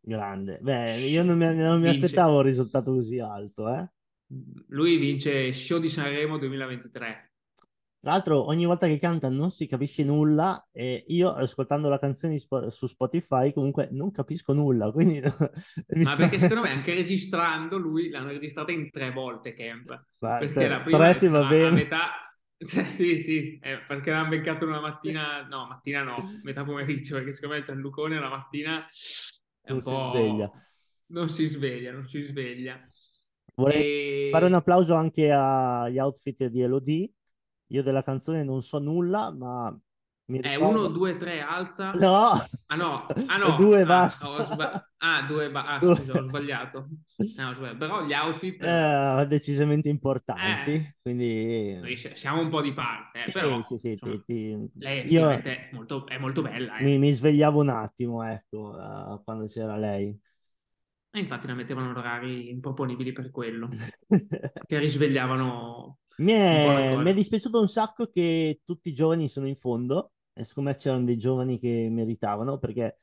Grande. 0.00 0.58
Beh, 0.62 0.96
io 0.98 1.22
non 1.22 1.36
mi, 1.36 1.54
non 1.54 1.80
mi 1.80 1.88
aspettavo 1.88 2.36
un 2.36 2.42
risultato 2.42 2.92
così 2.92 3.18
alto, 3.18 3.68
eh. 3.68 3.88
Lui 4.68 4.96
vince 4.96 5.52
Show 5.52 5.78
di 5.78 5.88
Sanremo 5.88 6.38
2023. 6.38 7.33
Tra 8.04 8.12
l'altro, 8.12 8.46
ogni 8.48 8.66
volta 8.66 8.86
che 8.86 8.98
canta 8.98 9.30
non 9.30 9.50
si 9.50 9.66
capisce 9.66 10.04
nulla 10.04 10.68
e 10.72 11.04
io, 11.08 11.30
ascoltando 11.30 11.88
la 11.88 11.98
canzone 11.98 12.36
su 12.38 12.86
Spotify, 12.86 13.50
comunque 13.54 13.88
non 13.92 14.10
capisco 14.10 14.52
nulla, 14.52 14.92
quindi 14.92 15.22
Ma 16.02 16.14
sta- 16.14 16.16
perché 16.16 16.38
secondo 16.38 16.62
me 16.64 16.70
anche 16.70 16.94
registrando 16.94 17.78
lui 17.78 18.10
l'hanno 18.10 18.28
registrata 18.28 18.72
in 18.72 18.90
tre 18.90 19.10
volte 19.10 19.54
Camp. 19.54 20.06
Ma 20.20 20.38
Perché 20.38 20.52
tre- 20.52 20.68
la 20.68 20.80
prima 20.82 20.98
tre 20.98 21.14
sì, 21.14 21.28
va 21.28 21.44
bene. 21.44 21.70
metà... 21.70 22.10
Cioè, 22.56 22.86
sì, 22.88 23.18
sì, 23.18 23.58
eh, 23.60 23.78
perché 23.86 24.10
l'hanno 24.10 24.28
beccato 24.30 24.66
una 24.66 24.80
mattina... 24.80 25.42
No, 25.46 25.66
mattina 25.66 26.02
no, 26.02 26.38
metà 26.42 26.64
pomeriggio, 26.64 27.14
perché 27.16 27.32
secondo 27.32 27.56
me 27.56 27.62
Gianlucone 27.62 28.18
la 28.20 28.28
mattina 28.28 28.86
è 29.62 29.72
un 29.72 29.76
Non 29.76 29.80
si 29.80 29.94
po'... 29.94 29.98
sveglia. 29.98 30.50
Non 31.06 31.28
si 31.30 31.46
sveglia, 31.46 31.92
non 31.92 32.06
si 32.08 32.22
sveglia. 32.22 32.80
Vorrei 33.54 33.84
E- 33.84 34.30
fare 34.30 34.46
un 34.46 34.54
applauso 34.54 34.94
anche 34.94 35.30
agli 35.30 35.98
outfit 35.98 36.46
di 36.46 36.60
Elodie. 36.62 37.10
Io 37.74 37.82
della 37.82 38.02
canzone 38.02 38.42
non 38.44 38.62
so 38.62 38.78
nulla, 38.78 39.30
ma 39.32 39.76
mi 40.26 40.40
Eh, 40.40 40.56
ricordo... 40.56 40.56
uno, 40.56 40.88
due, 40.88 41.16
tre, 41.16 41.40
alza. 41.40 41.98
No! 42.00 42.34
Ah 42.66 42.76
no, 42.76 43.22
ah 43.26 43.38
no. 43.38 43.52
Due, 43.58 43.84
Ah, 43.84 44.16
basta. 44.16 44.26
ho 44.26 44.44
sba- 44.44 44.90
ah, 44.98 45.22
due, 45.26 45.50
ba- 45.50 45.64
ah, 45.66 45.80
Due. 45.80 45.94
scusa, 45.94 46.16
ho 46.18 46.22
sbagliato. 46.26 46.88
No. 47.36 47.54
Però 47.78 48.04
gli 48.04 48.12
outfit, 48.12 48.62
Eh, 48.62 49.26
decisamente 49.28 49.88
importanti, 49.88 50.72
Eh. 50.72 50.94
quindi... 51.02 51.92
siamo 52.14 52.40
un 52.40 52.48
po' 52.50 52.60
di 52.62 52.72
parte, 52.72 53.24
eh, 53.26 53.30
Sì, 53.30 53.30
però 53.30 53.60
sì, 53.62 53.78
sì, 53.78 53.98
ti- 54.00 54.22
ti- 54.24 54.70
lei 54.76 55.06
io 55.06 55.42
è, 55.42 55.68
molto, 55.72 56.06
è 56.06 56.18
molto 56.18 56.42
bella. 56.42 56.78
eh. 56.78 56.86
mi, 56.86 56.98
mi 56.98 57.10
svegliavo 57.12 57.60
un 57.60 57.68
attimo, 57.70 58.22
ecco, 58.22 58.76
eh, 58.78 59.22
quando 59.24 59.46
c'era 59.46 59.76
lei. 59.76 60.18
E 61.10 61.20
infatti 61.20 61.46
la 61.46 61.54
mettevano 61.54 61.90
orari 61.90 62.48
improponibili 62.50 63.12
per 63.12 63.30
quello, 63.30 63.78
che 64.66 64.78
risvegliavano 64.78 65.98
Mi 66.16 66.30
è, 66.32 66.96
mi 66.96 67.10
è 67.10 67.14
dispiaciuto 67.14 67.60
un 67.60 67.68
sacco 67.68 68.06
che 68.08 68.60
tutti 68.64 68.90
i 68.90 68.92
giovani 68.92 69.28
sono 69.28 69.46
in 69.46 69.56
fondo 69.56 70.12
e 70.32 70.44
secondo 70.44 70.70
me 70.70 70.76
c'erano 70.76 71.04
dei 71.04 71.16
giovani 71.16 71.58
che 71.58 71.88
meritavano 71.90 72.58
perché 72.58 73.00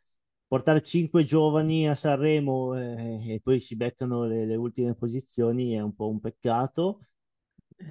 portare 0.47 0.81
cinque 0.81 1.23
giovani 1.25 1.89
a 1.89 1.95
Sanremo 1.95 2.77
eh, 2.77 3.33
e 3.33 3.41
poi 3.41 3.59
si 3.59 3.75
beccano 3.75 4.23
le, 4.25 4.45
le 4.45 4.55
ultime 4.55 4.95
posizioni 4.95 5.73
è 5.73 5.81
un 5.81 5.93
po' 5.93 6.07
un 6.09 6.19
peccato. 6.21 7.01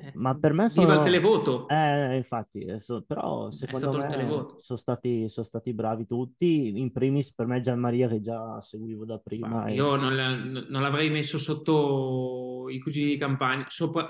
Eh, 0.02 0.12
Ma 0.14 0.36
per 0.36 0.52
me 0.52 0.64
Viva 0.66 0.68
sono... 0.68 0.94
il 0.94 1.02
televoto! 1.02 1.68
Eh, 1.68 2.16
infatti, 2.16 2.62
adesso- 2.62 3.02
però 3.06 3.50
secondo 3.50 3.98
me 3.98 4.08
sono 4.58 4.78
stati, 4.78 5.28
sono 5.28 5.46
stati 5.46 5.72
bravi 5.72 6.06
tutti, 6.06 6.78
in 6.78 6.90
primis 6.92 7.32
per 7.32 7.46
me 7.46 7.60
Gianmaria 7.60 8.08
che 8.08 8.20
già 8.20 8.60
seguivo 8.60 9.04
da 9.04 9.18
prima. 9.18 9.48
Ma 9.48 9.66
e- 9.66 9.74
Io 9.74 9.96
non, 9.96 10.14
non 10.68 10.82
l'avrei 10.82 11.10
messo 11.10 11.38
sotto 11.38 12.66
i 12.68 12.78
cugini 12.78 13.10
di 13.10 13.16
campagna, 13.18 13.66
sopra- 13.68 14.08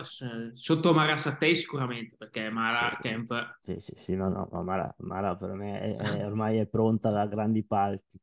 sotto 0.55 0.93
Mara 0.93 1.17
Sattei 1.17 1.55
sicuramente, 1.55 2.17
perché 2.17 2.51
Mara 2.51 2.97
Camp 3.01 3.57
Sì, 3.61 3.79
sì, 3.79 3.93
sì, 3.95 4.17
no, 4.17 4.29
no, 4.29 4.49
no, 4.51 4.63
Mara, 4.63 4.93
Mara 4.99 5.37
per 5.37 5.53
me 5.53 5.81
è- 5.81 5.97
è- 5.97 5.99
ormai 6.27 6.59
è 6.59 6.67
pronta 6.67 7.11
da 7.11 7.27
grandi 7.27 7.65
palchi. 7.65 8.19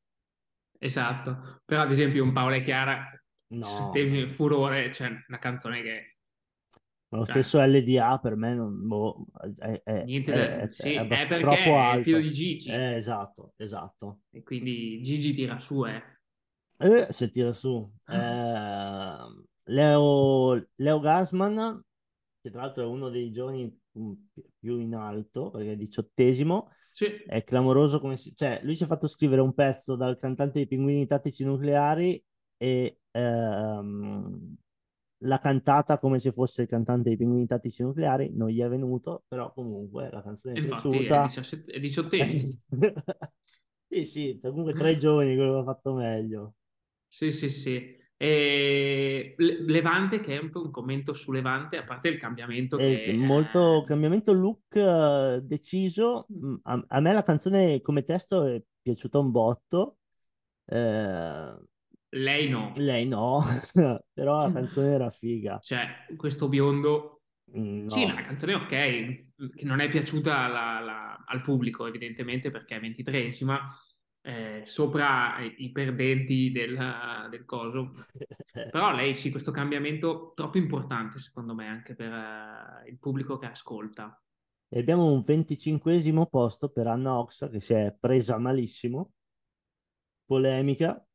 Esatto, 0.79 1.61
però 1.65 1.81
ad 1.81 1.91
esempio 1.91 2.23
un 2.23 2.31
Paola 2.31 2.55
e 2.55 2.61
Chiara, 2.61 3.11
No. 3.49 3.91
Furore, 4.29 4.89
c'è 4.89 5.09
una 5.27 5.39
canzone 5.39 5.81
che 5.81 5.91
Ma 5.91 6.16
lo 7.09 7.23
Cioè. 7.23 7.41
stesso 7.41 7.59
LDA 7.61 8.19
per 8.19 8.35
me 8.35 8.53
non, 8.53 8.85
boh, 8.87 9.25
è, 9.57 9.81
è- 9.83 10.03
Niente 10.03 10.33
è- 10.33 10.35
da- 10.35 10.59
è- 10.63 10.71
sì, 10.71 10.93
è 10.93 10.97
abbast- 10.97 11.23
è 11.23 11.27
perché 11.27 11.63
è 11.63 11.95
il 11.95 12.03
figlio 12.03 12.19
di 12.19 12.31
Gigi. 12.31 12.69
Eh, 12.69 12.95
esatto, 12.95 13.53
esatto. 13.57 14.19
e 14.31 14.43
quindi 14.43 15.01
Gigi 15.01 15.33
tira 15.33 15.59
su, 15.59 15.85
eh. 15.85 16.01
Eh, 16.79 17.07
se 17.11 17.31
tira 17.31 17.53
su. 17.53 17.89
Eh, 18.07 19.17
Leo, 19.69 20.67
Leo 20.75 20.99
Gasman, 20.99 21.81
che 22.41 22.51
tra 22.51 22.61
l'altro 22.61 22.83
è 22.83 22.85
uno 22.85 23.09
dei 23.09 23.31
giovani 23.31 23.79
mm, 23.97 24.11
più 24.59 24.77
in 24.79 24.93
alto, 24.95 25.49
perché 25.49 25.73
è 25.73 25.75
diciottesimo, 25.75 26.69
Sì. 26.93 27.05
è 27.25 27.43
clamoroso 27.43 27.99
come 27.99 28.15
si... 28.17 28.33
Cioè, 28.35 28.61
lui 28.63 28.75
si 28.75 28.83
è 28.83 28.87
fatto 28.87 29.07
scrivere 29.07 29.41
un 29.41 29.53
pezzo 29.53 29.95
dal 29.95 30.17
cantante 30.17 30.59
dei 30.59 30.67
Pinguini 30.67 31.05
Tattici 31.05 31.43
Nucleari 31.43 32.23
e 32.57 32.99
ehm, 33.11 34.55
l'ha 35.19 35.39
cantata 35.39 35.99
come 35.99 36.19
se 36.19 36.31
fosse 36.31 36.63
il 36.63 36.67
cantante 36.67 37.09
dei 37.09 37.17
Pinguini 37.17 37.45
Tattici 37.47 37.83
Nucleari, 37.83 38.31
non 38.33 38.49
gli 38.49 38.61
è 38.61 38.67
venuto, 38.69 39.23
però 39.27 39.51
comunque 39.53 40.09
la 40.11 40.21
canzone 40.21 40.55
è 40.55 40.57
Infatti 40.57 41.05
è, 41.05 41.17
piaciuta. 41.17 41.21
17 41.21 41.71
è 41.71 41.79
diciottesimo. 41.79 42.51
Sì, 43.89 44.03
sì, 44.05 44.39
comunque 44.41 44.75
tra 44.75 44.89
i 44.89 44.97
giovani 44.99 45.35
quello 45.35 45.53
che 45.55 45.59
ha 45.59 45.63
fatto 45.63 45.93
meglio. 45.93 46.55
Sì, 47.09 47.31
sì, 47.31 47.49
sì. 47.49 47.95
E 48.17 49.33
Le- 49.37 49.61
Levante 49.63 50.19
Camp, 50.21 50.55
un 50.55 50.71
commento 50.71 51.13
su 51.13 51.31
Levante, 51.31 51.77
a 51.77 51.83
parte 51.83 52.09
il 52.09 52.17
cambiamento 52.17 52.79
Eh, 52.79 53.11
che... 53.11 53.13
molto 53.13 53.83
cambiamento 53.85 54.33
look 54.33 54.75
eh, 54.75 55.39
deciso. 55.43 56.27
Mm, 56.31 56.55
A, 56.63 56.83
a 56.87 56.99
me 57.01 57.13
la 57.13 57.23
canzone 57.23 57.81
come 57.81 58.03
testo 58.03 58.45
è 58.45 58.61
piaciuta 58.81 59.17
un 59.19 59.31
botto. 59.31 59.97
Eh, 60.65 61.55
Lei 62.09 62.47
no. 62.49 62.73
lei 62.77 63.05
no, 63.05 63.41
però 64.13 64.41
la 64.43 64.51
canzone 64.51 64.93
era 64.93 65.09
figa. 65.09 65.59
Cioè, 65.59 66.05
questo 66.15 66.47
biondo... 66.47 67.21
Mm, 67.57 67.87
Sì, 67.87 68.05
no. 68.05 68.13
la 68.13 68.21
canzone 68.21 68.53
è 68.53 68.55
ok, 68.55 69.55
che 69.55 69.65
non 69.65 69.79
è 69.79 69.89
piaciuta 69.89 70.37
alla- 70.39 70.77
alla- 70.77 71.23
al 71.25 71.41
pubblico 71.41 71.85
evidentemente 71.85 72.51
perché 72.51 72.75
è 72.75 72.79
ventitreesima, 72.79 73.73
eh, 74.21 74.63
sopra 74.65 75.37
i, 75.39 75.71
perdenti 75.71 76.51
del, 76.51 76.77
del 77.29 77.45
coso. 77.45 77.93
Però 78.51 78.93
lei 78.93 79.15
sì, 79.15 79.31
questo 79.31 79.51
cambiamento 79.51 80.33
troppo 80.35 80.57
importante 80.57 81.19
secondo 81.19 81.53
me 81.53 81.67
anche 81.67 81.95
per 81.95 82.11
eh, 82.11 82.89
il 82.89 82.97
pubblico 82.99 83.37
che 83.37 83.45
ascolta. 83.45 84.21
E 84.69 84.79
abbiamo 84.79 85.11
un 85.13 85.21
venticinquesimo 85.21 86.25
posto 86.25 86.69
per 86.69 86.87
Anna 86.87 87.17
Oxa 87.19 87.47
che 87.49 87.61
si 87.61 87.73
è 87.73 87.95
presa 87.97 88.37
malissimo. 88.37 89.11
Polemica. 90.27 91.06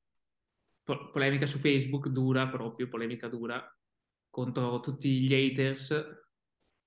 Po- 0.84 1.10
polemica 1.10 1.46
su 1.46 1.58
Facebook 1.58 2.08
dura 2.08 2.48
proprio, 2.48 2.88
polemica 2.88 3.28
dura 3.28 3.62
contro 4.30 4.80
tutti 4.80 5.20
gli 5.20 5.32
haters. 5.34 5.94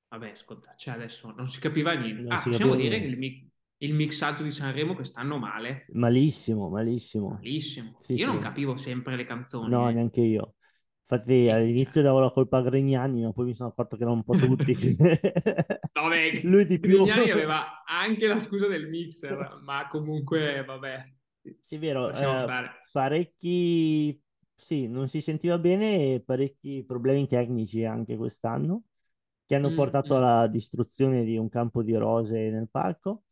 Vabbè, 0.08 0.32
ascolta, 0.32 0.76
cioè 0.76 0.94
adesso 0.96 1.32
non 1.32 1.50
si 1.50 1.60
capiva 1.60 1.94
niente. 1.94 2.22
Non 2.22 2.32
Ah, 2.34 2.38
si 2.38 2.50
possiamo 2.50 2.72
capiva 2.72 2.76
dire 2.76 3.00
niente. 3.00 3.18
che 3.18 3.26
il, 3.26 3.34
mi- 3.38 3.52
il 3.78 3.94
mixaggio 3.94 4.44
di 4.44 4.52
Sanremo 4.52 4.96
quest'anno 4.96 5.38
male, 5.38 5.86
Malissimo, 5.94 6.70
malissimo. 6.70 7.30
malissimo. 7.30 7.98
Sì, 8.00 8.14
Io 8.14 8.28
non 8.28 8.38
sì. 8.38 8.42
capivo 8.44 8.78
sempre 8.78 9.16
le 9.16 9.26
canzoni. 9.26 9.70
No, 9.70 9.90
eh. 9.90 9.94
neanche 9.94 10.22
io. 10.22 10.56
Infatti 11.08 11.50
all'inizio 11.50 12.02
davo 12.02 12.20
la 12.20 12.32
colpa 12.32 12.58
a 12.58 12.62
Grignani, 12.62 13.24
ma 13.24 13.32
poi 13.32 13.46
mi 13.46 13.54
sono 13.54 13.70
accorto 13.70 13.96
che 13.96 14.04
erano 14.04 14.18
un 14.18 14.24
po' 14.24 14.36
tutti. 14.36 14.76
Vabbè, 15.94 16.42
Lui 16.44 16.66
di 16.66 16.80
più. 16.80 16.98
Grignani 17.06 17.30
aveva 17.32 17.84
anche 17.86 18.28
la 18.28 18.40
scusa 18.40 18.68
del 18.68 18.88
mixer, 18.90 19.60
ma 19.64 19.88
comunque, 19.88 20.64
vabbè, 20.66 21.14
Sì, 21.62 21.76
è 21.76 21.80
vero, 21.80 22.10
eh. 22.12 22.14
Parecchi, 22.96 24.22
sì, 24.56 24.88
non 24.88 25.08
si 25.10 25.20
sentiva 25.22 25.58
bene 25.60 26.14
e 26.16 26.22
parecchi 26.26 26.84
problemi 26.86 27.28
tecnici 27.28 27.84
anche 27.86 28.16
quest'anno 28.16 28.84
che 29.46 29.56
hanno 29.56 29.72
Mm, 29.72 29.74
portato 29.74 30.16
mm. 30.16 30.18
alla 30.18 30.48
distruzione 30.48 31.24
di 31.26 31.38
un 31.38 31.50
campo 31.50 31.84
di 31.84 31.94
rose 31.96 32.50
nel 32.50 32.70
parco. 32.70 33.24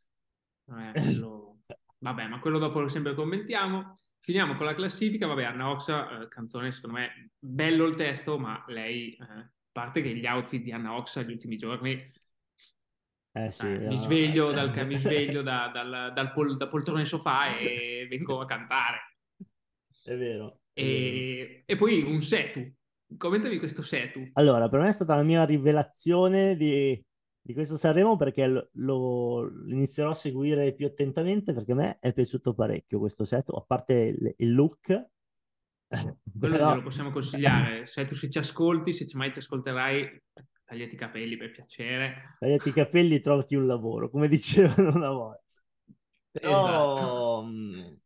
me 0.66 0.98
quello... 1.00 1.58
Vabbè, 2.04 2.28
ma 2.28 2.40
quello 2.40 2.60
dopo 2.60 2.82
lo 2.82 2.90
sempre 2.90 3.16
commentiamo. 3.16 3.96
Finiamo 4.20 4.56
con 4.56 4.66
la 4.66 4.76
classifica, 4.76 5.26
vabbè, 5.28 5.44
Anna 5.46 5.70
Oxa, 5.70 6.22
eh, 6.24 6.28
canzone 6.28 6.72
secondo 6.74 6.98
me 6.98 7.32
bello 7.40 7.86
il 7.86 7.96
testo, 7.96 8.38
ma 8.38 8.62
lei, 8.68 9.14
eh, 9.16 9.24
a 9.24 9.50
parte 9.72 10.02
che 10.02 10.14
gli 10.16 10.26
outfit 10.26 10.62
di 10.64 10.72
Anna 10.74 10.96
Oxa 10.98 11.22
negli 11.22 11.32
ultimi 11.34 11.56
giorni, 11.58 12.12
Eh 13.36 13.52
sì, 13.52 13.76
eh, 13.76 13.80
mi 13.84 13.98
no. 13.98 13.98
sveglio, 13.98 14.52
dal, 14.52 14.72
mi 14.86 14.98
sveglio 14.98 15.42
da, 15.42 15.70
dal, 15.74 16.12
dal 16.14 16.32
pol- 16.34 16.58
da 16.58 16.68
poltrone 16.68 17.06
sofà 17.06 17.58
e 17.58 18.08
vengo 18.10 18.40
a 18.42 18.46
cantare. 18.46 19.13
È 20.04 20.16
vero. 20.16 20.60
E, 20.74 21.64
e 21.66 21.76
poi 21.76 22.02
un 22.02 22.22
setu. 22.22 22.72
Commentami 23.18 23.60
questo 23.60 23.82
setu. 23.84 24.28
Allora, 24.34 24.68
per 24.70 24.80
me 24.80 24.90
è 24.90 24.94
stata 24.94 25.16
la 25.16 25.24
mia 25.24 25.46
rivelazione 25.46 26.56
di, 26.56 27.00
di 27.40 27.54
questo 27.54 27.78
Sanremo 27.78 28.18
perché 28.18 28.48
lo, 28.48 28.70
lo- 28.74 29.42
lo 29.44 29.74
inizierò 29.74 30.10
a 30.12 30.16
seguire 30.16 30.74
più 30.74 30.88
attentamente 30.88 31.54
perché 31.54 31.74
a 31.74 31.76
me 31.76 31.98
è 32.00 32.12
piaciuto 32.12 32.54
parecchio 32.54 33.00
questo 33.00 33.24
set, 33.24 33.50
a 33.50 33.64
parte 33.66 33.94
il, 33.94 34.34
il 34.38 34.54
look. 34.54 34.88
Quello 36.40 36.56
Però- 36.56 36.72
glielo 36.72 36.82
possiamo 36.82 37.12
consigliare. 37.12 37.86
Se 37.86 38.06
tu 38.06 38.16
se 38.16 38.30
ci 38.30 38.40
ascolti, 38.40 38.94
se 38.94 39.08
ci 39.08 39.16
mai 39.16 39.32
ci 39.32 39.40
ascolterai, 39.40 40.24
tagliati 40.66 40.96
i 40.96 40.98
capelli 40.98 41.38
per 41.38 41.52
piacere. 41.52 42.36
Tagliati 42.40 42.70
i 42.70 42.74
capelli 42.74 43.16
e 43.16 43.22
trovati 43.22 43.56
un 43.56 43.68
lavoro, 43.68 44.10
come 44.10 44.28
dicevano 44.30 44.92
una 44.96 45.12
volta. 45.12 45.42
Però, 46.32 46.96
Esatto. 46.96 47.98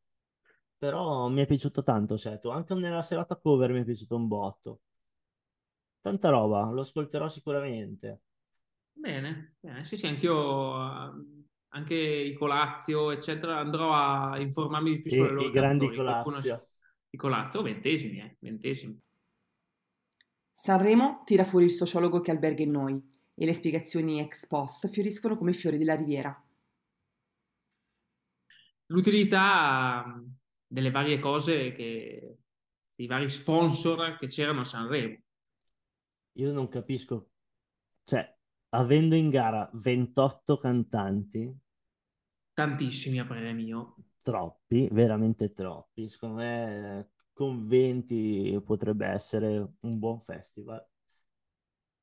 Però 0.78 1.28
mi 1.30 1.42
è 1.42 1.46
piaciuto 1.46 1.82
tanto 1.82 2.18
Seto, 2.18 2.50
anche 2.52 2.74
nella 2.76 3.02
serata 3.04 3.36
cover 3.38 3.72
mi 3.72 3.82
è 3.82 3.84
piaciuto 3.86 4.16
un 4.16 4.28
botto. 4.28 4.82
Tanta 6.02 6.30
roba, 6.30 6.72
lo 6.72 6.82
ascolterò 6.82 7.28
sicuramente. 7.30 8.22
Bene, 8.94 9.56
bene. 9.60 9.86
Sì, 9.86 9.96
sì, 9.96 10.08
anch'io, 10.08 10.76
eh, 10.76 11.12
anche 11.70 11.94
i 11.96 12.34
Colazio, 12.34 13.12
eccetera, 13.12 13.60
andrò 13.60 13.94
a 13.94 14.40
informarmi 14.40 14.96
di 14.96 15.02
più 15.02 15.12
sulle 15.12 15.32
loro 15.32 15.50
i 15.50 15.52
grandi 15.52 15.90
canzoni. 15.90 16.02
Qualcuno- 16.02 16.42
Colazio. 16.42 16.68
I 17.10 17.18
Colazio, 17.18 17.62
ventesimi, 17.62 18.20
eh, 18.20 18.38
ventesimi. 18.40 19.00
Sanremo 20.52 21.22
tira 21.24 21.46
fuori 21.46 21.64
il 21.64 21.72
sociologo 21.72 22.20
che 22.20 22.32
alberga 22.32 22.62
in 22.62 22.72
noi 22.72 23.02
e 23.34 23.46
le 23.46 23.54
spiegazioni 23.54 24.20
ex 24.20 24.46
post 24.46 24.90
fioriscono 24.90 25.38
come 25.38 25.54
fiori 25.54 25.78
della 25.78 25.96
riviera. 25.96 26.38
L'utilità 28.88 30.22
delle 30.68 30.92
varie 30.92 31.20
cose 31.20 31.72
che, 31.72 32.38
dei 32.94 33.08
vari 33.08 33.30
sponsor 33.30 34.18
che 34.18 34.28
c'erano 34.28 34.62
a 34.62 34.66
Sanremo. 34.66 35.18
Io 36.34 36.52
non 36.52 36.68
capisco, 36.68 37.32
cioè, 38.04 38.38
avendo 38.70 39.16
in 39.16 39.30
gara 39.30 39.70
28 39.74 40.58
cantanti, 40.58 41.56
Tantissimi 42.54 43.20
a 43.20 43.26
parere 43.26 43.54
mio. 43.54 43.96
troppi, 44.22 44.88
veramente 44.92 45.52
troppi, 45.52 46.10
secondo 46.10 46.36
me 46.38 47.12
con 47.34 47.68
20 47.68 48.62
potrebbe 48.66 49.06
essere 49.06 49.74
un 49.82 50.00
buon 50.00 50.20
festival. 50.20 50.84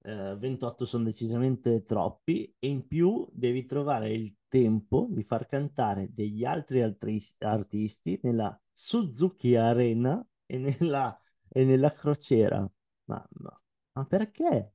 Eh, 0.07 0.37
28 0.39 0.85
sono 0.85 1.05
decisamente 1.05 1.83
troppi 1.85 2.55
e 2.59 2.69
in 2.69 2.87
più 2.87 3.27
devi 3.33 3.65
trovare 3.65 4.13
il 4.13 4.37
tempo 4.49 5.07
di 5.11 5.23
far 5.25 5.47
cantare 5.47 6.09
degli 6.13 6.45
altri 6.45 6.83
altri- 6.83 7.23
artisti 7.39 8.19
nella 8.23 8.59
Suzuki 8.73 9.57
Arena 9.57 10.25
e 10.47 10.59
nella, 10.59 11.19
e 11.49 11.65
nella 11.65 11.91
crociera. 11.93 12.59
Ma, 13.07 13.27
ma- 13.41 13.61
ma 13.93 14.05
perché? 14.07 14.75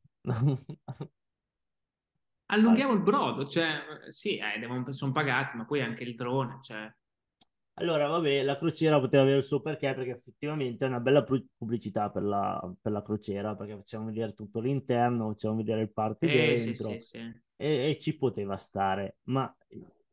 Allunghiamo 2.51 2.93
il 2.93 3.01
brodo, 3.03 3.45
cioè, 3.47 3.79
sì, 4.09 4.37
eh, 4.37 4.57
devono- 4.59 4.91
sono 4.91 5.11
pagati, 5.11 5.55
ma 5.55 5.65
poi 5.65 5.81
anche 5.81 6.03
il 6.03 6.15
drone, 6.15 6.59
cioè, 6.61 6.91
Allora, 7.79 8.07
vabbè, 8.07 8.43
la 8.43 8.57
crociera 8.57 8.99
poteva 8.99 9.23
avere 9.23 9.37
il 9.37 9.43
suo 9.43 9.61
perché, 9.61 9.93
perché 9.93 10.11
effettivamente 10.11 10.83
è 10.83 10.87
una 10.89 10.99
bella 10.99 11.23
pu- 11.23 11.45
pubblicità 11.57 12.09
per 12.11 12.23
la, 12.23 12.73
per 12.81 12.91
la 12.91 13.01
crociera, 13.01 13.55
perché 13.55 13.75
facciamo 13.77 14.05
vedere 14.05 14.33
tutto 14.33 14.59
l'interno, 14.59 15.29
facciamo 15.29 15.55
vedere 15.55 15.81
il 15.83 15.91
party 15.93 16.29
eh, 16.29 16.55
sì, 16.57 16.75
dentro, 16.75 16.89
sì, 16.99 16.99
sì. 16.99 17.41
e, 17.55 17.89
e 17.91 17.97
ci 17.97 18.17
poteva 18.17 18.57
stare, 18.57 19.19
ma 19.25 19.55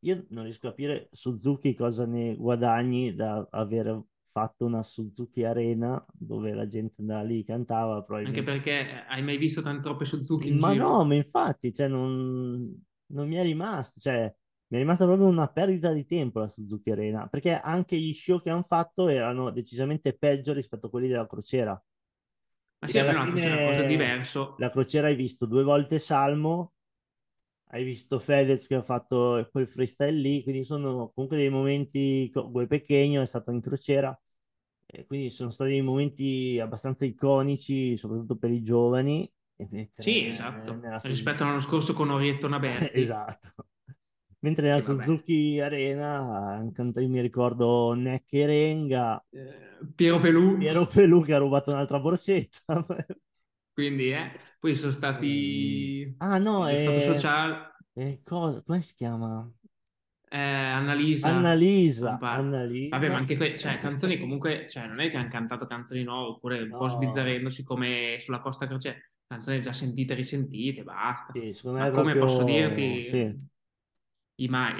io 0.01 0.25
non 0.29 0.43
riesco 0.45 0.67
a 0.67 0.69
capire 0.69 1.09
Suzuki 1.11 1.73
cosa 1.73 2.05
ne 2.05 2.35
guadagni 2.37 3.13
da 3.13 3.45
aver 3.51 4.01
fatto 4.23 4.63
una 4.65 4.81
Suzuki 4.81 5.43
Arena 5.43 6.03
dove 6.13 6.53
la 6.53 6.67
gente 6.67 6.95
andava 7.01 7.23
lì, 7.23 7.43
cantava, 7.43 8.01
Anche 8.21 8.43
perché 8.43 9.03
hai 9.07 9.21
mai 9.23 9.37
visto 9.37 9.61
tante 9.61 9.81
troppe 9.81 10.05
Suzuki 10.05 10.49
in 10.49 10.59
Ma 10.59 10.69
giro? 10.69 10.85
no, 10.85 11.03
ma 11.03 11.15
infatti, 11.15 11.73
cioè, 11.73 11.87
non, 11.87 12.85
non 13.07 13.27
mi 13.27 13.35
è 13.35 13.41
rimasto, 13.43 13.99
cioè, 13.99 14.33
mi 14.69 14.77
è 14.77 14.81
rimasta 14.81 15.05
proprio 15.05 15.27
una 15.27 15.47
perdita 15.47 15.93
di 15.93 16.05
tempo 16.05 16.39
la 16.39 16.47
Suzuki 16.47 16.91
Arena, 16.91 17.27
perché 17.27 17.53
anche 17.53 17.97
gli 17.97 18.13
show 18.13 18.41
che 18.41 18.49
hanno 18.49 18.63
fatto 18.63 19.07
erano 19.07 19.49
decisamente 19.51 20.13
peggio 20.13 20.53
rispetto 20.53 20.87
a 20.87 20.89
quelli 20.89 21.07
della 21.07 21.27
crociera. 21.27 21.81
Ma 22.79 22.87
sì, 22.87 22.99
alla 22.99 23.11
almeno 23.11 23.31
fosse 23.31 23.47
una 23.47 23.55
cosa 23.57 23.71
fine 23.71 23.87
diverso. 23.87 24.55
la 24.59 24.69
crociera 24.69 25.07
hai 25.07 25.15
visto 25.15 25.45
due 25.45 25.63
volte 25.63 25.99
Salmo, 25.99 26.73
hai 27.69 27.83
visto 27.83 28.19
Fedez 28.19 28.67
che 28.67 28.75
ha 28.75 28.81
fatto 28.81 29.47
quel 29.51 29.67
freestyle 29.67 30.11
lì, 30.11 30.43
quindi 30.43 30.63
sono 30.63 31.11
comunque 31.13 31.37
dei 31.37 31.49
momenti, 31.49 32.29
Gue 32.31 32.67
Pequeno 32.67 33.21
è 33.21 33.25
stato 33.25 33.51
in 33.51 33.61
crociera, 33.61 34.17
e 34.85 35.05
quindi 35.05 35.29
sono 35.29 35.49
stati 35.49 35.71
dei 35.71 35.81
momenti 35.81 36.59
abbastanza 36.61 37.05
iconici, 37.05 37.97
soprattutto 37.97 38.37
per 38.37 38.51
i 38.51 38.61
giovani. 38.61 39.29
Sì, 39.95 40.27
esatto. 40.27 40.79
Rispetto 41.03 41.43
all'anno 41.43 41.59
scorso 41.59 41.93
con 41.93 42.09
Orietto 42.09 42.47
Naberti. 42.47 42.97
esatto. 43.01 43.65
Mentre 44.39 44.67
nella. 44.69 44.81
Suzuki 44.81 45.59
Arena 45.59 46.61
cantato, 46.73 47.01
io 47.01 47.09
mi 47.09 47.21
ricordo 47.21 47.93
Neck 47.93 48.31
e 48.33 48.45
Renga, 48.45 49.23
Piero 49.95 50.19
Pelù. 50.19 50.57
Piero 50.57 50.85
Pelù 50.85 51.23
che 51.23 51.33
ha 51.33 51.37
rubato 51.37 51.71
un'altra 51.71 51.99
borsetta. 51.99 52.83
Quindi, 53.73 54.11
eh, 54.11 54.31
poi 54.59 54.75
sono 54.75 54.91
stati... 54.91 56.15
Ah 56.19 56.37
no, 56.39 56.67
è... 56.67 56.75
sociale, 57.01 57.75
è 57.93 58.19
cosa? 58.23 58.63
Come 58.63 58.81
si 58.81 58.95
chiama? 58.95 59.51
eh, 60.29 60.37
Annalisa. 60.39 61.27
Annalisa. 61.29 62.17
Annalisa. 62.29 62.89
Vabbè, 62.89 63.09
ma 63.09 63.17
anche 63.17 63.35
que- 63.35 63.57
cioè, 63.57 63.79
canzoni 63.79 64.17
comunque, 64.19 64.67
cioè, 64.69 64.87
non 64.87 64.99
è 65.01 65.09
che 65.09 65.17
hanno 65.17 65.29
cantato 65.29 65.65
canzoni 65.67 66.03
nuove 66.03 66.29
oppure 66.29 66.61
un 66.61 66.75
po' 66.75 66.87
No. 66.87 66.89
sbizzarrendosi 66.89 67.63
come 67.63 68.17
sulla 68.19 68.39
Costa 68.39 68.65
Crociera, 68.67 68.97
canzoni 69.27 69.61
già 69.61 69.73
sentite 69.73 70.13
e 70.13 70.15
risentite, 70.15 70.83
basta. 70.83 71.31
Sì, 71.33 71.51
come 71.91 71.91
proprio- 71.91 72.25
posso 72.25 72.43
dirti, 72.43 73.03
sì. 73.03 73.47
I, 74.39 74.47
Ma- 74.49 74.75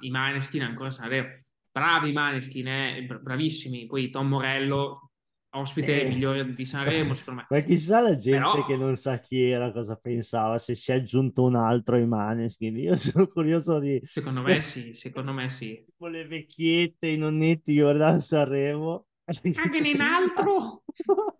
i 0.00 0.10
Maneskin 0.10 0.62
ancora 0.62 0.90
Sanremo, 0.90 1.28
bravi 1.70 2.12
Maneskin, 2.12 2.66
eh, 2.68 3.04
bra- 3.06 3.18
bravissimi, 3.18 3.86
poi 3.86 4.10
Tom 4.10 4.28
Morello, 4.28 5.10
ospite 5.54 6.02
Eh. 6.04 6.08
migliore 6.08 6.54
di 6.54 6.64
Sanremo, 6.64 7.14
secondo 7.14 7.40
me. 7.40 7.46
Ma 7.56 7.60
chissà 7.64 8.00
la 8.00 8.16
gente 8.16 8.38
Però- 8.38 8.66
che 8.66 8.76
non 8.76 8.96
sa 8.96 9.18
chi 9.20 9.42
era, 9.42 9.70
cosa 9.72 9.96
pensava, 9.96 10.58
se 10.58 10.74
si 10.74 10.90
è 10.92 10.94
aggiunto 10.94 11.42
un 11.44 11.54
altro 11.56 11.96
ai 11.96 12.06
Maneskin. 12.06 12.76
Io 12.76 12.96
sono 12.96 13.26
curioso 13.28 13.78
di... 13.78 14.00
Secondo 14.04 14.40
me 14.42 14.60
sì, 14.62 14.94
secondo 14.94 15.32
me 15.32 15.48
sì. 15.50 15.82
Tipo 15.84 16.06
le 16.08 16.26
vecchiette, 16.26 17.06
i 17.08 17.16
nonnetti 17.18 17.74
che 17.74 17.80
guardavano 17.82 18.18
Sanremo. 18.18 19.06
Anche 19.62 19.88
in 19.88 20.00
altro, 20.00 20.82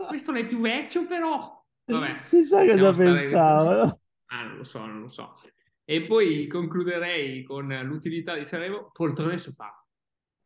questo 0.06 0.30
non 0.32 0.40
è 0.40 0.46
più 0.46 0.60
vecchio 0.60 1.06
però. 1.06 1.60
Vabbè, 1.84 2.28
Chissà 2.28 2.64
cosa 2.64 2.92
pensavano. 2.92 4.00
Ah, 4.26 4.44
non 4.44 4.56
lo 4.58 4.64
so, 4.64 4.78
non 4.86 5.00
lo 5.00 5.08
so. 5.08 5.34
E 5.84 6.02
poi 6.06 6.46
concluderei 6.48 7.42
con 7.44 7.68
l'utilità 7.84 8.36
di 8.36 8.44
Sanremo, 8.44 8.90
poltrone 8.92 9.34
e 9.34 9.38
sofà. 9.38 9.84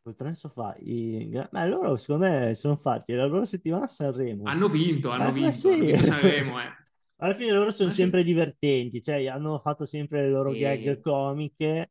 Poltrone 0.03 0.33
e 0.33 0.35
sofà. 0.37 0.77
i- 0.79 1.29
Ma 1.51 1.66
loro, 1.66 1.96
secondo 1.96 2.27
me, 2.27 2.55
sono 2.55 2.77
fatti 2.77 3.12
la 3.12 3.27
loro 3.27 3.44
settimana 3.44 3.85
a 3.85 3.88
Sanremo. 3.88 4.44
Hanno 4.44 4.68
vinto, 4.68 5.11
hanno 5.11 5.25
ma 5.25 5.31
vinto, 5.31 5.51
sì. 5.53 5.68
hanno 5.68 5.85
vinto 5.85 6.05
Sanremo, 6.05 6.61
eh. 6.61 6.75
Alla 7.18 7.35
fine 7.35 7.53
loro 7.53 7.70
sono 7.70 7.88
sì. 7.90 7.96
sempre 7.96 8.22
divertenti, 8.22 9.03
cioè 9.03 9.27
hanno 9.27 9.59
fatto 9.59 9.85
sempre 9.87 10.22
le 10.22 10.31
loro 10.31 10.53
Sì. 10.53 10.59
gag 10.59 11.01
comiche. 11.01 11.90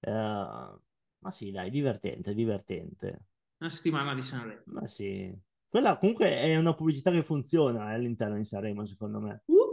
eh, 0.00 0.10
ma 0.10 1.30
sì, 1.30 1.50
dai, 1.50 1.70
divertente, 1.70 2.34
divertente. 2.34 3.20
Una 3.58 3.70
settimana 3.70 4.14
di 4.14 4.22
Sanremo. 4.22 4.62
Ma 4.66 4.86
sì. 4.86 5.32
Quella 5.68 5.98
comunque 5.98 6.38
è 6.38 6.56
una 6.56 6.74
pubblicità 6.74 7.10
che 7.10 7.22
funziona 7.22 7.90
eh, 7.90 7.94
all'interno 7.94 8.36
di 8.36 8.44
Sanremo, 8.44 8.84
secondo 8.84 9.20
me. 9.20 9.42
Uh. 9.46 9.67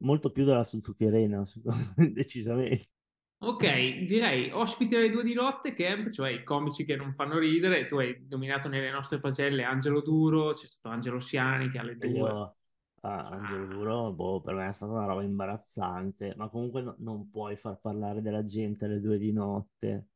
Molto 0.00 0.30
più 0.30 0.44
della 0.44 0.64
Suzuki 0.64 1.04
Arena, 1.06 1.42
decisamente. 1.96 2.88
Ok, 3.40 3.64
direi 4.04 4.50
ospiti 4.52 4.94
alle 4.96 5.10
due 5.10 5.22
di 5.24 5.32
notte, 5.34 5.72
camp, 5.74 6.10
cioè 6.10 6.30
i 6.30 6.42
comici 6.44 6.84
che 6.84 6.96
non 6.96 7.14
fanno 7.14 7.38
ridere. 7.38 7.86
Tu 7.86 7.96
hai 7.96 8.26
nominato 8.28 8.68
nelle 8.68 8.90
nostre 8.90 9.20
pagelle 9.20 9.62
Angelo 9.64 10.00
Duro, 10.02 10.52
c'è 10.54 10.66
stato 10.66 10.92
Angelo 10.94 11.20
Siani 11.20 11.70
che 11.70 11.78
alle 11.78 11.96
due. 11.96 12.36
Io, 12.36 12.56
ah, 13.00 13.28
Angelo 13.28 13.66
Duro, 13.66 14.12
boh, 14.12 14.40
per 14.40 14.54
me 14.54 14.68
è 14.68 14.72
stata 14.72 14.92
una 14.92 15.04
roba 15.06 15.22
imbarazzante, 15.22 16.34
ma 16.36 16.48
comunque 16.48 16.82
no- 16.82 16.94
non 16.98 17.28
puoi 17.30 17.56
far 17.56 17.78
parlare 17.80 18.22
della 18.22 18.44
gente 18.44 18.84
alle 18.84 19.00
due 19.00 19.18
di 19.18 19.32
notte. 19.32 20.06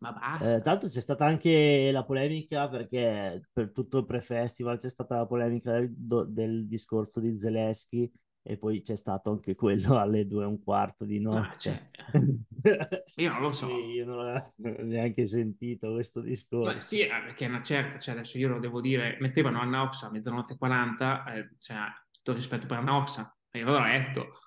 Ma 0.00 0.12
Eh, 0.38 0.60
basta. 0.60 0.62
tra 0.62 0.72
l'altro 0.72 0.88
c'è 0.88 1.00
stata 1.00 1.24
anche 1.24 1.90
la 1.92 2.04
polemica 2.04 2.68
perché 2.68 3.48
per 3.52 3.70
tutto 3.72 3.98
il 3.98 4.06
pre-festival 4.06 4.78
c'è 4.78 4.88
stata 4.90 5.16
la 5.18 5.26
polemica 5.26 5.72
del, 5.72 5.94
del 6.28 6.66
discorso 6.68 7.20
di 7.20 7.38
Zelensky 7.38 8.10
e 8.42 8.58
poi 8.58 8.82
c'è 8.82 8.96
stato 8.96 9.30
anche 9.30 9.54
quello 9.54 9.96
alle 9.98 10.26
due 10.26 10.42
e 10.44 10.46
un 10.46 10.62
quarto 10.62 11.04
di 11.04 11.20
notte. 11.20 11.58
cioè, 11.58 11.90
io 13.16 13.30
non 13.32 13.40
lo 13.40 13.52
so. 13.52 13.68
Io 13.68 14.04
non 14.04 14.16
l'ho 14.16 14.52
neanche 14.84 15.26
sentito 15.26 15.92
questo 15.92 16.20
discorso. 16.20 16.74
Beh, 16.74 16.80
sì, 16.80 17.00
eh, 17.00 17.08
perché 17.08 17.44
è 17.46 17.48
una 17.48 17.62
certa, 17.62 17.98
cioè 17.98 18.14
adesso 18.14 18.38
io 18.38 18.48
lo 18.48 18.58
devo 18.58 18.80
dire, 18.80 19.16
mettevano 19.20 19.60
Anna 19.60 19.82
Oxa 19.82 20.06
a 20.06 20.10
mezzanotte 20.10 20.54
e 20.54 20.56
40, 20.58 21.32
eh, 21.34 21.50
cioè, 21.58 21.78
tutto 22.10 22.32
rispetto 22.32 22.66
per 22.66 22.78
Anna 22.78 22.96
Oxa, 22.96 23.36
io 23.52 23.64
l'ho 23.64 23.80
letto. 23.80 24.38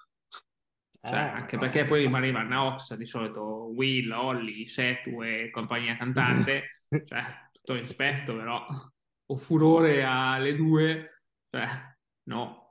Cioè, 1.01 1.19
Eh, 1.19 1.19
anche 1.19 1.58
no, 1.58 1.62
perché 1.62 1.86
poi 1.86 2.03
infatti. 2.03 2.05
rimaneva 2.05 2.39
Anna 2.39 2.63
Oxa, 2.65 2.95
di 2.95 3.05
solito 3.05 3.71
Will, 3.73 4.12
Holly, 4.12 4.65
Setu 4.65 5.21
e 5.21 5.49
compagnia 5.51 5.95
cantante, 5.97 6.63
cioè, 7.05 7.23
tutto 7.51 7.75
rispetto 7.75 8.36
però, 8.36 8.65
o 9.27 9.36
furore 9.38 10.03
alle 10.03 10.55
due, 10.55 11.23
cioè, 11.49 11.67
no. 12.23 12.64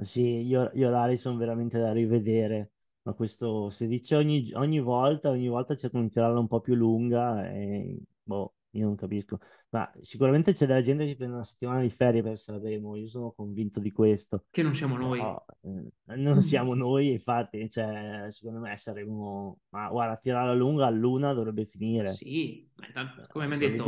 Sì, 0.00 0.44
gli, 0.44 0.54
or- 0.54 0.70
gli 0.74 0.84
orari 0.84 1.16
sono 1.16 1.36
veramente 1.36 1.78
da 1.78 1.92
rivedere, 1.92 2.70
ma 3.02 3.14
questo 3.14 3.68
si 3.68 3.88
dice 3.88 4.14
ogni, 4.14 4.48
ogni 4.54 4.78
volta, 4.78 5.30
ogni 5.30 5.48
volta 5.48 5.74
cercano 5.74 6.04
di 6.04 6.10
tirarla 6.10 6.38
un 6.38 6.46
po' 6.46 6.60
più 6.60 6.74
lunga 6.76 7.50
e 7.50 7.98
boh, 8.22 8.54
io 8.70 8.86
non 8.86 8.94
capisco. 8.94 9.38
Ma 9.70 9.90
sicuramente 10.00 10.52
c'è 10.52 10.66
della 10.66 10.82
gente 10.82 11.04
che 11.04 11.16
prende 11.16 11.34
una 11.34 11.44
settimana 11.44 11.80
di 11.80 11.90
ferie 11.90 12.22
per 12.22 12.38
Sanremo, 12.38 12.94
io 12.94 13.08
sono 13.08 13.32
convinto 13.32 13.80
di 13.80 13.90
questo. 13.90 14.44
Che 14.50 14.62
non 14.62 14.72
siamo 14.72 14.96
noi. 14.96 15.18
Però, 15.18 15.44
eh, 15.62 16.16
non 16.16 16.42
siamo 16.42 16.74
noi, 16.74 17.10
infatti, 17.10 17.68
cioè, 17.68 18.26
secondo 18.30 18.60
me 18.60 18.76
saremo... 18.76 19.58
Ma 19.70 19.88
guarda, 19.88 20.16
tirarla 20.16 20.54
lunga 20.54 20.86
a 20.86 20.90
luna 20.90 21.32
dovrebbe 21.32 21.64
finire. 21.64 22.12
Sì, 22.12 22.70
ma 22.76 22.86
intanto, 22.86 23.22
come 23.32 23.48
mi 23.48 23.54
hai 23.54 23.58
detto, 23.58 23.82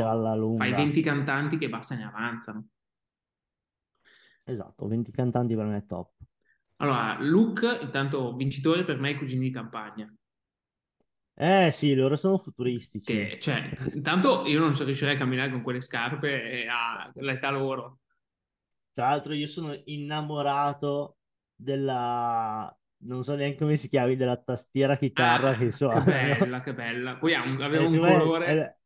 fai 0.57 0.73
20 0.73 1.03
cantanti 1.03 1.57
che 1.57 1.68
basta 1.68 1.94
ne 1.94 2.05
avanzano. 2.05 2.66
Esatto, 4.53 4.87
20 4.87 5.11
cantanti 5.13 5.55
per 5.55 5.65
me 5.65 5.79
è 5.79 5.87
top. 5.87 6.13
Allora, 6.79 7.17
Luke, 7.21 7.79
intanto 7.81 8.35
vincitore 8.35 8.85
per 8.85 8.99
me, 8.99 9.11
i 9.13 9.17
cugini 9.17 9.47
di 9.47 9.51
campagna. 9.53 10.13
Eh 11.35 11.71
sì, 11.73 11.95
loro 11.95 12.15
sono 12.17 12.39
futuristici. 12.39 13.29
Che, 13.29 13.39
cioè, 13.41 13.73
intanto 13.95 14.47
io 14.47 14.59
non 14.61 14.75
so 14.77 14.85
riuscirei 14.85 15.15
a 15.15 15.19
camminare 15.19 15.51
con 15.51 15.63
quelle 15.63 15.81
scarpe 15.81 16.67
all'età 16.69 17.51
loro. 17.51 18.01
Tra 18.93 19.09
l'altro 19.09 19.33
io 19.35 19.47
sono 19.47 19.73
innamorato 19.85 21.19
della... 21.55 22.75
non 23.05 23.23
so 23.25 23.35
neanche 23.35 23.59
come 23.59 23.77
si 23.77 23.89
chiami, 23.89 24.17
della 24.17 24.37
tastiera 24.37 24.97
chitarra 24.97 25.55
Ah, 25.55 25.57
che 25.57 25.71
che 25.87 26.01
suona. 26.01 26.03
bella, 26.03 26.63
che 26.63 26.75
bella. 26.75 27.17
Poi 27.19 27.35
ha 27.35 27.43
un- 27.45 27.61
aveva 27.63 27.83
Eh, 27.83 27.87
un 27.87 27.99
colore... 28.01 28.69
È, 28.69 28.77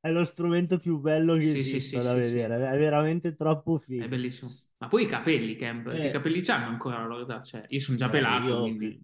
è 0.00 0.10
lo 0.10 0.24
strumento 0.24 0.78
più 0.78 0.98
bello 1.00 1.34
che 1.36 1.50
Sì, 1.50 1.80
esista 1.80 1.80
sì, 1.80 2.02
da 2.02 2.12
sì, 2.12 2.22
sì. 2.22 2.38
vedere, 2.38 2.56
è 2.56 2.78
veramente 2.78 3.34
troppo 3.34 3.78
È 3.94 4.08
figo. 4.08 4.08
bellissimo. 4.08 4.58
Ma 4.80 4.88
poi 4.88 5.04
i 5.04 5.06
capelli, 5.06 5.56
Camp, 5.56 5.98
che 5.98 6.08
Eh. 6.08 6.10
capelli 6.10 6.40
c'hanno 6.42 6.66
ancora 6.66 6.98
la 6.98 7.06
loro 7.06 7.22
età? 7.24 7.42
Cioè, 7.42 7.64
io 7.68 7.80
sono 7.80 7.96
già 7.98 8.06
Eh, 8.06 8.10
pelato, 8.10 8.58
quindi... 8.58 9.02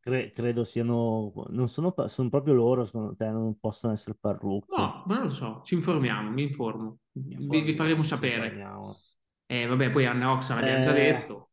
cre- 0.00 0.30
credo 0.32 0.64
siano, 0.64 1.32
non 1.50 1.68
sono, 1.68 1.94
sono 2.08 2.28
proprio 2.28 2.54
loro, 2.54 2.84
secondo 2.84 3.14
te, 3.16 3.30
non 3.30 3.58
possono 3.58 3.92
essere 3.92 4.16
parrucche. 4.18 4.68
No, 4.76 5.02
ma 5.06 5.14
non 5.16 5.24
lo 5.24 5.30
so, 5.30 5.60
ci 5.64 5.74
informiamo, 5.74 6.30
mi 6.30 6.42
informo. 6.42 6.98
Vi, 7.12 7.60
vi 7.62 7.74
faremo 7.76 8.02
sapere. 8.02 8.46
informiamo. 8.46 9.00
E 9.46 9.66
vabbè, 9.66 9.90
poi 9.90 10.06
Anna 10.06 10.32
Oxa 10.32 10.54
l'abbiamo 10.54 10.80
già 10.80 10.92
Eh, 10.92 10.92
detto. 10.92 11.50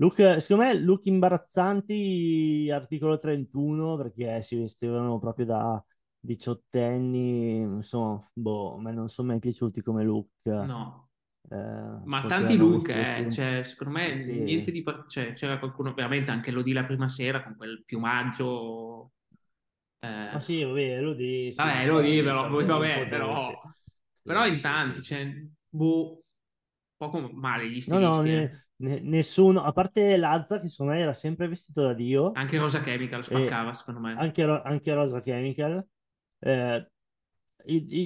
Look, 0.00 0.40
secondo 0.40 0.62
me 0.64 0.74
look 0.78 1.06
imbarazzanti, 1.06 2.70
articolo 2.72 3.18
31, 3.18 3.96
perché 3.96 4.40
si 4.42 4.54
vestivano 4.56 5.18
proprio 5.18 5.44
da 5.46 5.84
diciottenni, 6.20 7.56
insomma, 7.58 8.24
boh, 8.32 8.76
a 8.76 8.80
me 8.80 8.92
non 8.92 9.08
sono 9.08 9.28
mai 9.28 9.40
piaciuti 9.40 9.82
come 9.82 10.04
look. 10.04 10.28
No. 10.60 11.07
Eh, 11.50 11.98
Ma 12.02 12.24
tanti 12.26 12.56
look, 12.56 12.88
eh, 12.88 13.26
cioè, 13.28 13.62
secondo 13.64 13.98
me 13.98 14.14
Sì. 14.14 14.32
niente 14.32 14.70
di... 14.70 14.82
cioè, 15.08 15.34
c'era 15.34 15.58
qualcuno, 15.58 15.92
veramente 15.92 16.30
anche 16.30 16.50
Lodi 16.50 16.72
la 16.72 16.84
prima 16.84 17.08
sera 17.08 17.42
con 17.42 17.54
quel 17.56 17.82
piumaggio... 17.84 19.12
eh, 20.00 20.30
Ah 20.30 20.40
sì, 20.40 20.62
vabbè, 20.62 21.00
lo 21.00 21.14
di, 21.14 21.52
sì, 21.52 21.66
Vabbè, 21.66 21.86
Lodi, 21.86 22.22
li 22.22 22.22
però, 22.22 22.48
vabbè, 22.48 22.90
po' 22.90 23.08
però... 23.08 23.60
Però 24.22 24.46
in 24.46 24.60
tanti, 24.60 25.02
cioè, 25.02 25.26
boh, 25.68 26.22
poco 26.96 27.20
male 27.32 27.68
gli 27.70 27.80
No, 27.84 27.98
no, 28.00 28.20
stilisti, 28.20 28.28
ne- 28.28 28.50
eh. 28.50 28.64
ne- 28.76 29.00
nessuno, 29.00 29.62
a 29.62 29.72
parte 29.72 30.16
Lazza, 30.18 30.60
che 30.60 30.68
secondo 30.68 30.92
me 30.92 31.00
era 31.00 31.12
sempre 31.14 31.48
vestito 31.48 31.80
da 31.82 31.94
Dio, 31.94 32.40
Anche 32.40 32.56
Rosa 32.58 32.80
Chemical 32.80 33.22
spaccava, 33.22 33.74
secondo 33.74 34.00
me. 34.00 34.14
anche, 34.14 34.42
anche 34.44 34.94
Rosa 34.94 35.20
Chemical. 35.20 35.86
Eh, 36.40 36.90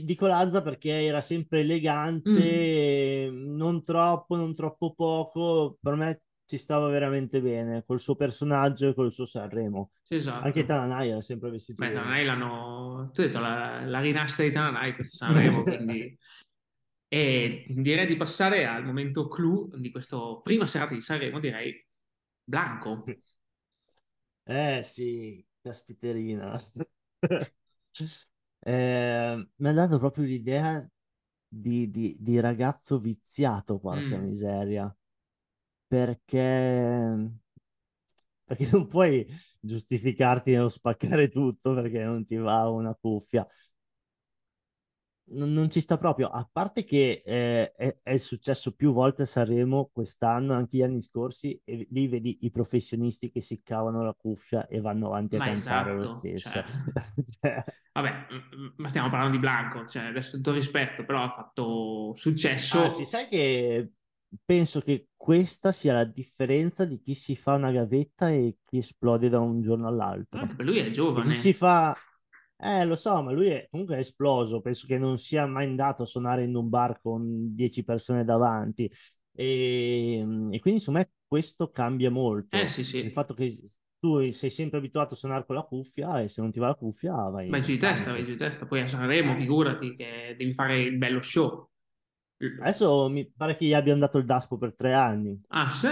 dico 0.04 0.26
Lazza 0.26 0.62
perché 0.62 1.04
era 1.04 1.20
sempre 1.20 1.60
elegante, 1.60 3.30
non 3.32 3.82
troppo, 3.82 4.36
non 4.36 4.54
troppo 4.54 4.92
poco. 4.92 5.78
Per 5.80 5.94
me 5.94 6.22
ci 6.44 6.58
stava 6.58 6.88
veramente 6.88 7.40
bene 7.40 7.84
col 7.84 8.00
suo 8.00 8.14
personaggio 8.14 8.88
e 8.88 8.94
col 8.94 9.12
suo 9.12 9.24
Sanremo. 9.24 9.92
Esatto. 10.08 10.44
Anche 10.44 10.64
Tananai 10.64 11.08
era 11.10 11.20
sempre 11.20 11.50
vestito 11.50 11.82
Beh. 11.82 11.92
Tananai 11.92 12.24
l'hanno... 12.24 13.10
Tu 13.14 13.20
hai 13.22 13.26
detto 13.28 13.38
la, 13.38 13.84
la 13.86 14.00
rinascita 14.00 14.42
di 14.42 14.50
Tananai 14.50 14.94
questo 14.94 15.16
Sanremo, 15.16 15.62
quindi... 15.64 16.18
E 17.08 17.66
direi 17.68 18.06
di 18.06 18.16
passare 18.16 18.66
al 18.66 18.84
momento 18.84 19.28
clou 19.28 19.70
di 19.76 19.90
questa 19.90 20.18
prima 20.42 20.66
serata 20.66 20.94
di 20.94 21.02
Sanremo, 21.02 21.38
direi 21.38 21.86
Blanco. 22.42 23.04
Eh 24.44 24.82
sì, 24.82 25.44
caspiterina. 25.60 26.54
Eh, 28.64 29.48
mi 29.56 29.68
ha 29.68 29.72
dato 29.72 29.98
proprio 29.98 30.24
l'idea 30.24 30.86
di, 31.48 31.90
di- 31.90 32.16
di 32.20 32.40
ragazzo 32.40 32.98
viziato, 33.00 33.78
porca 33.78 34.16
Mm. 34.16 34.18
miseria. 34.18 34.94
Perché, 35.86 37.30
perché 38.44 38.68
non 38.72 38.86
puoi 38.86 39.26
giustificarti 39.60 40.52
nello 40.52 40.68
spaccare 40.68 41.28
tutto 41.28 41.74
perché 41.74 42.02
non 42.04 42.24
ti 42.24 42.36
va 42.36 42.68
una 42.68 42.94
cuffia. 42.94 43.46
Non, 45.32 45.52
non 45.52 45.70
ci 45.70 45.80
sta 45.80 45.98
proprio, 45.98 46.28
a 46.28 46.48
parte 46.50 46.84
che 46.84 47.22
eh, 47.24 47.72
è, 47.72 47.98
è 48.02 48.16
successo 48.16 48.72
più 48.72 48.92
volte 48.92 49.22
a 49.22 49.26
Sanremo 49.26 49.90
quest'anno, 49.92 50.52
anche 50.52 50.76
gli 50.76 50.82
anni 50.82 51.00
scorsi, 51.00 51.60
e 51.64 51.86
lì 51.90 52.08
vedi 52.08 52.38
i 52.42 52.50
professionisti 52.50 53.30
che 53.30 53.40
si 53.40 53.60
cavano 53.62 54.02
la 54.02 54.14
cuffia 54.14 54.66
e 54.66 54.80
vanno 54.80 55.06
avanti 55.06 55.36
a 55.36 55.38
Ma 55.38 55.44
cantare 55.46 55.94
lo 55.94 56.02
esatto, 56.02 56.18
stesso. 56.18 56.50
cioè. 56.50 56.64
Cioè, 57.40 57.64
Vabbè, 57.92 58.26
ma 58.76 58.88
stiamo 58.88 59.10
parlando 59.10 59.36
di 59.36 59.40
Blanco, 59.40 59.86
cioè 59.86 60.04
adesso 60.04 60.36
tutto 60.36 60.52
rispetto, 60.52 61.04
però 61.04 61.24
ha 61.24 61.30
fatto 61.30 62.14
successo. 62.14 62.80
Anzi, 62.80 63.04
sai 63.04 63.26
che 63.26 63.90
penso 64.44 64.80
che 64.80 65.08
questa 65.14 65.72
sia 65.72 65.92
la 65.92 66.04
differenza 66.04 66.84
di 66.84 67.00
chi 67.00 67.14
si 67.14 67.36
fa 67.36 67.54
una 67.54 67.70
gavetta 67.70 68.30
e 68.30 68.56
chi 68.64 68.78
esplode 68.78 69.28
da 69.28 69.40
un 69.40 69.60
giorno 69.60 69.88
all'altro. 69.88 70.40
Anche 70.40 70.54
per 70.54 70.64
lui 70.64 70.78
è 70.78 70.90
giovane. 70.90 71.28
chi 71.28 71.36
si 71.36 71.52
fa... 71.52 71.96
Eh, 72.56 72.84
lo 72.84 72.94
so, 72.94 73.22
ma 73.22 73.32
lui 73.32 73.48
è, 73.48 73.66
comunque 73.70 73.96
è 73.96 73.98
esploso. 73.98 74.60
Penso 74.60 74.86
che 74.86 74.98
non 74.98 75.18
sia 75.18 75.46
mai 75.46 75.66
andato 75.66 76.04
a 76.04 76.06
suonare 76.06 76.44
in 76.44 76.54
un 76.54 76.68
bar 76.68 77.00
con 77.00 77.54
10 77.54 77.82
persone 77.84 78.24
davanti. 78.24 78.90
E, 79.34 80.18
e 80.18 80.24
quindi, 80.60 80.78
insomma, 80.78 81.04
questo 81.26 81.70
cambia 81.70 82.10
molto. 82.10 82.56
Eh 82.56 82.68
sì, 82.68 82.84
sì. 82.84 82.98
Il 82.98 83.10
fatto 83.10 83.34
che 83.34 83.52
tu 83.98 84.30
sei 84.30 84.50
sempre 84.50 84.78
abituato 84.78 85.14
a 85.14 85.16
suonare 85.16 85.44
con 85.44 85.54
la 85.56 85.62
cuffia 85.62 86.20
e 86.20 86.28
se 86.28 86.40
non 86.40 86.50
ti 86.50 86.58
va 86.58 86.66
la 86.68 86.74
cuffia 86.74 87.14
vai... 87.14 87.48
Vai 87.48 87.62
giù 87.62 87.70
di 87.72 87.78
testa, 87.78 88.12
vai 88.12 88.24
giù 88.24 88.32
di 88.32 88.36
testa. 88.36 88.66
Poi 88.66 88.80
a 88.80 88.86
Sanremo, 88.86 89.32
Eh, 89.32 89.36
figurati 89.36 89.96
che 89.96 90.34
devi 90.36 90.52
fare 90.52 90.80
il 90.80 90.96
bello 90.98 91.20
show. 91.22 91.68
Adesso 92.60 93.08
mi 93.08 93.30
pare 93.30 93.54
che 93.54 93.64
gli 93.66 93.74
abbiano 93.74 94.00
dato 94.00 94.18
il 94.18 94.24
DASPO 94.24 94.56
per 94.56 94.74
tre 94.74 94.92
anni. 94.94 95.40
Ah, 95.48 95.70
sì? 95.70 95.88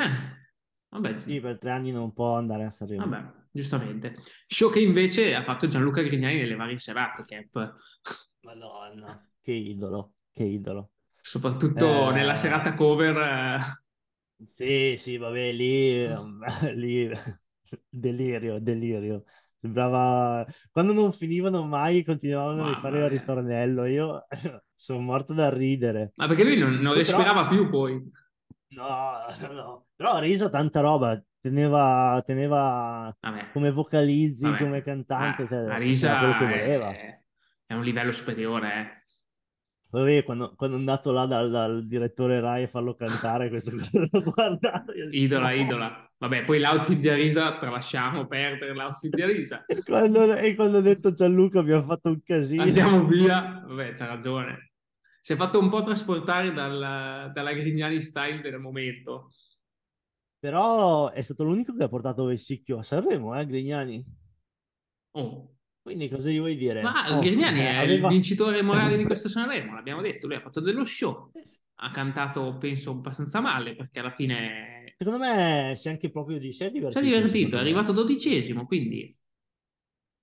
Vabbè, 0.89 1.21
Sì, 1.21 1.41
per 1.41 1.59
tre 1.59 1.71
anni 1.71 1.93
non 1.93 2.13
può 2.13 2.35
andare 2.35 2.65
a 2.65 2.71
Sanremo. 2.71 3.07
vabbè, 3.07 3.40
giustamente. 3.51 4.15
Show 4.47 4.71
che 4.71 4.81
invece 4.81 5.35
ha 5.35 5.43
fatto 5.45 5.69
Gianluca 5.69 6.03
Grignani 6.03 6.37
nelle 6.37 6.57
varie 6.57 6.79
serate, 6.79 7.23
Cap. 7.23 7.75
Madonna, 8.41 9.29
che 9.41 9.53
idolo, 9.53 10.15
che 10.33 10.45
idolo. 10.45 10.93
Soprattutto 11.23 12.11
Eh, 12.11 12.15
nella 12.15 12.37
serata 12.37 12.75
cover. 12.75 13.17
eh, 13.17 13.61
Sì, 14.57 14.95
sì, 14.97 15.17
vabbè, 15.19 15.53
lì, 15.53 16.07
lì 16.75 17.11
delirio, 17.89 18.59
delirio. 18.61 19.25
Sembrava 19.61 20.47
quando 20.71 20.95
non 20.95 21.13
finivano 21.13 21.67
mai, 21.67 22.03
continuavano 22.03 22.63
a 22.63 22.65
Mamma 22.65 22.75
rifare 22.75 22.97
il 22.97 23.01
mia. 23.03 23.09
ritornello. 23.21 23.85
Io 23.85 24.27
sono 24.75 25.01
morto 25.01 25.35
da 25.35 25.51
ridere. 25.51 26.13
Ma 26.17 26.27
perché 26.27 26.45
lui 26.45 26.57
non, 26.57 26.73
non 26.77 26.95
Poi 26.95 27.05
però- 27.05 27.19
respirava 27.19 27.47
più 27.49 27.69
poi. 27.69 28.03
No, 28.71 29.27
no, 29.53 29.87
però 29.97 30.13
ha 30.13 30.19
riso 30.21 30.49
tanta 30.49 30.79
roba. 30.81 31.21
Teneva, 31.41 32.23
teneva 32.25 33.17
come 33.53 33.71
vocalizzi, 33.71 34.45
vabbè. 34.45 34.59
come 34.59 34.83
cantante, 34.83 35.47
cioè, 35.47 35.61
la 35.61 35.69
faceva 35.69 35.79
risa 35.79 36.19
quello 36.19 36.37
che 36.37 36.45
voleva. 36.45 36.91
è, 36.91 37.21
è 37.67 37.75
un 37.75 37.83
livello 37.83 38.13
superiore, 38.13 38.73
eh. 38.75 38.99
Vabbè, 39.93 40.23
quando, 40.23 40.55
quando 40.55 40.77
è 40.77 40.79
andato 40.79 41.11
là 41.11 41.27
dal, 41.27 41.51
dal 41.51 41.87
direttore 41.87 42.39
Rai 42.41 42.65
a 42.65 42.69
farlo 42.69 42.95
cantare, 42.95 43.49
questo 43.49 43.73
guardato. 44.23 44.93
Idola, 45.11 45.49
"No". 45.49 45.55
idola. 45.55 46.11
Vabbè, 46.19 46.45
poi 46.45 46.61
l'outfit 46.61 46.99
di 46.99 47.09
Arisa, 47.09 47.59
tralasciamo 47.59 48.27
perdere 48.27 48.75
l'outfit 48.75 49.15
di 49.15 49.23
Arisa. 49.23 49.65
E 49.67 49.83
quando, 49.83 50.35
e 50.37 50.55
quando 50.55 50.79
ho 50.79 50.83
detto 50.83 51.13
Gianluca 51.13 51.59
abbiamo 51.61 51.83
fatto 51.83 52.11
un 52.11 52.23
casino. 52.23 52.63
Andiamo 52.63 53.05
via. 53.07 53.65
Vabbè, 53.67 53.93
c'ha 53.93 54.07
ragione. 54.07 54.73
Si 55.21 55.33
è 55.33 55.37
fatto 55.37 55.59
un 55.59 55.71
po' 55.71 55.81
trasportare 55.81 56.53
dal- 56.53 57.31
dalla 57.33 57.53
Grignani 57.53 58.01
style 58.01 58.43
del 58.43 58.59
momento. 58.61 59.31
Però 60.41 61.11
è 61.11 61.21
stato 61.21 61.45
l'unico 61.45 61.75
che 61.77 61.85
ha 61.85 61.89
portato 61.89 62.25
Vessicchio 62.25 62.79
a 62.79 62.83
Sanremo, 62.83 63.39
eh, 63.39 63.47
Grignani. 63.47 64.03
Oh. 65.13 65.55
Quindi 65.83 66.09
cosa 66.09 66.31
gli 66.31 66.39
vuoi 66.39 66.57
dire? 66.57 66.83
Ma 66.83 67.17
Oh, 67.17 67.21
Grignani 67.21 67.61
eh, 67.61 67.69
è 67.69 67.77
aveva- 67.77 68.09
il 68.09 68.13
vincitore 68.15 68.63
morale 68.63 68.97
di 68.97 69.05
questo 69.05 69.29
Sanremo, 69.31 69.75
l'abbiamo 69.75 70.01
detto, 70.01 70.27
lui 70.27 70.37
ha 70.37 70.41
fatto 70.41 70.61
dello 70.61 70.85
show, 70.85 71.31
ha 71.83 71.91
cantato 71.91 72.57
penso 72.59 72.91
abbastanza 72.93 73.41
male 73.41 73.75
perché 73.77 73.99
alla 74.01 74.11
fine 74.15 74.95
Secondo 74.97 75.19
me 75.25 75.75
si 75.77 75.89
è 75.89 75.91
anche 75.93 76.11
proprio 76.11 76.39
di 76.39 76.53
sé 76.53 76.65
si 76.65 76.71
è 76.71 76.73
divertito. 76.73 77.01
divertito, 77.01 77.57
è 77.57 77.61
arrivato 77.61 77.93
dodicesimo, 77.93 78.67
quindi 78.67 79.15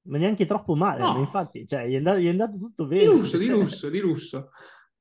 Ma 0.07 0.17
neanche 0.19 0.45
troppo 0.45 0.75
male, 0.75 1.01
No. 1.01 1.17
infatti, 1.19 1.65
cioè, 1.67 1.87
gli 1.87 1.93
è 1.93 1.97
andato, 1.97 2.19
gli 2.19 2.27
è 2.27 2.29
andato 2.29 2.57
tutto 2.57 2.85
di 2.85 2.95
bene. 2.97 3.05
lusso, 3.11 3.37
di 3.37 3.47
lusso, 3.47 3.89
di 3.89 3.99
lusso. 3.99 4.49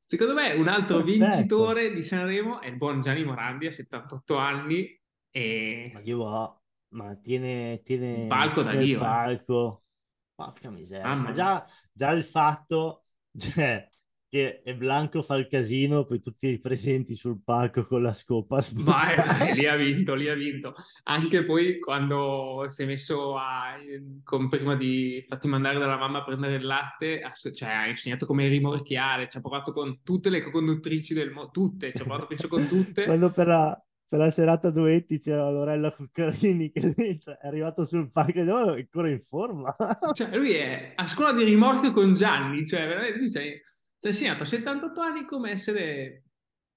Secondo 0.00 0.34
me 0.34 0.52
un 0.52 0.68
altro 0.68 1.02
Perfetto. 1.02 1.24
vincitore 1.26 1.92
di 1.92 2.02
Sanremo 2.02 2.60
è 2.60 2.68
il 2.68 2.76
buon 2.76 3.00
Gianni 3.02 3.24
Morandi 3.24 3.66
a 3.66 3.70
78 3.72 4.36
anni 4.36 4.98
e 5.36 5.90
Ma 5.92 6.00
io 6.00 6.24
va, 6.24 6.62
ma 6.94 7.14
tiene, 7.16 7.82
tiene 7.84 8.22
Il 8.22 8.26
palco 8.26 8.62
da 8.62 8.74
Dio, 8.74 8.96
eh. 8.96 9.00
palco. 9.00 9.82
Porca 10.34 10.70
miseria. 10.70 11.14
Ma 11.14 11.30
già, 11.32 11.62
già 11.92 12.10
il 12.12 12.24
fatto 12.24 13.04
cioè, 13.36 13.86
che 14.30 14.62
Blanco 14.78 15.20
fa 15.20 15.34
il 15.36 15.46
casino, 15.46 16.06
poi 16.06 16.20
tutti 16.20 16.48
i 16.48 16.58
presenti 16.58 17.14
sul 17.14 17.42
palco 17.44 17.86
con 17.86 18.00
la 18.00 18.14
scopa 18.14 18.60
Ma 18.76 18.96
lì 19.52 19.66
ha 19.66 19.76
vinto, 19.76 20.14
lì 20.14 20.30
ha 20.30 20.34
vinto. 20.34 20.74
Anche 21.04 21.44
poi 21.44 21.80
quando 21.80 22.64
si 22.68 22.84
è 22.84 22.86
messo 22.86 23.36
a, 23.36 23.74
con- 24.24 24.48
prima 24.48 24.74
di 24.74 25.22
farti 25.28 25.48
mandare 25.48 25.78
dalla 25.78 25.98
mamma 25.98 26.20
a 26.20 26.24
prendere 26.24 26.54
il 26.54 26.64
latte, 26.64 27.20
ha, 27.20 27.34
cioè, 27.34 27.68
ha 27.68 27.86
insegnato 27.88 28.24
come 28.24 28.48
rimorchiare, 28.48 29.28
ci 29.28 29.36
ha 29.36 29.40
provato 29.42 29.74
con 29.74 30.00
tutte 30.02 30.30
le 30.30 30.50
conduttrici 30.50 31.12
del 31.12 31.30
mondo, 31.30 31.50
tutte, 31.50 31.92
ci 31.92 32.00
ha 32.00 32.04
provato 32.04 32.26
penso 32.26 32.48
con 32.48 32.66
tutte. 32.66 33.04
Quando 33.06 33.30
per 33.30 33.84
per 34.08 34.18
la 34.18 34.30
serata 34.30 34.70
duetti 34.70 35.18
c'era 35.18 35.50
Lorella 35.50 35.90
Cuccarini 35.92 36.70
che 36.70 37.18
cioè, 37.20 37.38
è 37.38 37.46
arrivato 37.46 37.84
sul 37.84 38.10
palco 38.10 38.38
e 38.38 38.42
dicevo, 38.44 38.58
"Oh, 38.58 38.74
è 38.74 38.78
ancora 38.80 39.10
in 39.10 39.20
forma. 39.20 39.76
Cioè, 40.14 40.36
lui 40.36 40.52
è 40.52 40.92
a 40.94 41.08
scuola 41.08 41.32
di 41.32 41.42
rimorchio 41.44 41.90
con 41.92 42.14
Gianni, 42.14 42.66
cioè 42.66 42.86
veramente 42.86 43.18
lui 43.18 43.30
ci 43.30 43.38
ha 43.38 43.42
ci 43.42 44.06
ha 44.06 44.08
insegnato 44.08 44.42
a 44.42 44.46
78 44.46 45.00
anni 45.00 45.24
come 45.24 45.50
essere 45.50 46.24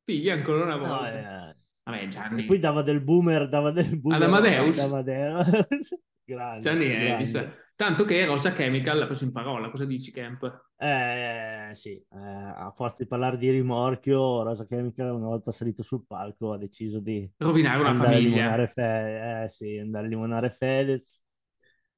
figli 0.04 0.30
ancora 0.30 0.64
una 0.64 0.76
No, 0.76 0.88
volta. 0.88 1.50
eh, 1.52 1.56
Vabbè, 1.84 2.02
E 2.04 2.08
Gianni, 2.08 2.46
poi 2.46 2.60
dava 2.60 2.82
del 2.82 3.02
boomer, 3.02 3.50
dava 3.50 3.72
del 3.72 4.00
boomer 4.00 4.22
Ad 4.22 4.28
Amadeus. 4.28 4.78
ad 4.80 4.86
Amadeus. 4.86 5.50
grande, 6.24 6.60
Gianni 6.62 6.86
è 6.86 7.00
grande. 7.06 7.24
visto- 7.24 7.54
Tanto 7.76 8.06
che 8.06 8.26
Rosa 8.26 8.52
Chemical 8.54 8.98
l'ha 9.00 9.06
preso 9.06 9.24
in 9.24 9.32
parola, 9.32 9.70
cosa 9.70 9.86
dici, 9.86 10.12
Camp? 10.12 10.69
Eh, 10.82 11.72
sì, 11.74 11.92
eh, 11.92 12.06
a 12.18 12.72
forza 12.74 13.04
di 13.04 13.10
parlare 13.10 13.38
di 13.38 13.50
rimorchio, 13.50 14.44
Rosa 14.44 14.66
Chemical 14.66 15.14
una 15.14 15.28
volta 15.28 15.52
salito 15.52 15.84
sul 15.84 16.06
palco 16.08 16.54
ha 16.54 16.58
deciso 16.58 17.00
di 17.00 17.30
Rovinare 17.38 17.82
una 17.82 17.94
famiglia. 17.94 18.66
Fe- 18.68 19.44
eh, 19.44 19.48
sì, 19.50 19.78
andare 19.78 20.06
a 20.06 20.10
limonare 20.10 20.50
Fedez, 20.50 21.22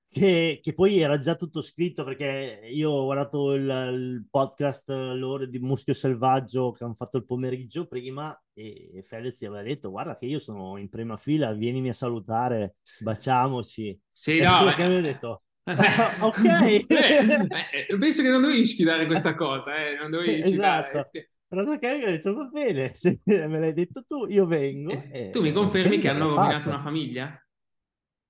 che, 0.10 0.60
che 0.64 0.74
poi 0.74 1.00
era 1.00 1.20
già 1.20 1.36
tutto 1.36 1.62
scritto 1.62 2.04
perché 2.04 2.62
io 2.72 2.90
ho 2.90 3.04
guardato 3.06 3.54
il, 3.54 3.64
il 3.64 4.26
podcast 4.30 4.90
loro 4.90 5.46
di 5.46 5.60
Muschio 5.60 5.94
Selvaggio 5.94 6.72
che 6.72 6.84
hanno 6.84 6.96
fatto 6.96 7.18
il 7.18 7.26
pomeriggio 7.26 7.86
prima 7.86 8.36
e 8.54 9.02
Fedez 9.04 9.40
gli 9.42 9.46
aveva 9.46 9.62
detto 9.62 9.92
guarda 9.92 10.18
che 10.18 10.26
io 10.26 10.40
sono 10.40 10.78
in 10.78 10.90
prima 10.90 11.18
fila, 11.18 11.54
vienimi 11.54 11.90
a 11.90 11.94
salutare, 11.94 12.78
baciamoci. 12.98 14.00
Sì, 14.12 14.40
E 14.40 14.44
no, 14.44 14.66
beh. 14.66 14.76
che 14.76 14.84
avevo 14.84 15.02
detto 15.02 15.44
ok. 15.64 16.44
eh, 16.46 16.86
eh, 17.90 17.98
penso 17.98 18.22
che 18.22 18.30
non 18.30 18.42
dovevi 18.42 18.66
sfidare 18.66 19.06
questa 19.06 19.36
cosa, 19.36 19.76
eh, 19.76 19.96
non 19.96 20.10
dovevi 20.12 20.40
Esatto. 20.40 21.10
sfidare. 21.10 21.32
Rosa 21.52 21.78
Chemical 21.80 22.08
ha 22.08 22.12
detto 22.12 22.34
va 22.34 22.46
bene, 22.46 22.92
se 22.96 23.20
me 23.26 23.60
l'hai 23.60 23.74
detto 23.74 24.06
tu, 24.08 24.26
io 24.28 24.46
vengo. 24.46 24.92
e- 24.92 25.30
Tu 25.32 25.42
mi 25.42 25.52
confermi 25.52 26.00
che 26.00 26.08
hanno 26.08 26.30
rovinato 26.30 26.56
fatto. 26.64 26.70
una 26.70 26.80
famiglia? 26.80 27.46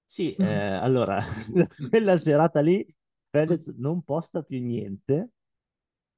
Sì, 0.05 0.33
eh, 0.39 0.43
allora, 0.43 1.21
quella 1.89 2.17
serata 2.17 2.59
lì 2.61 2.85
Fedez 3.29 3.67
non 3.77 4.01
posta 4.03 4.41
più 4.41 4.59
niente, 4.59 5.29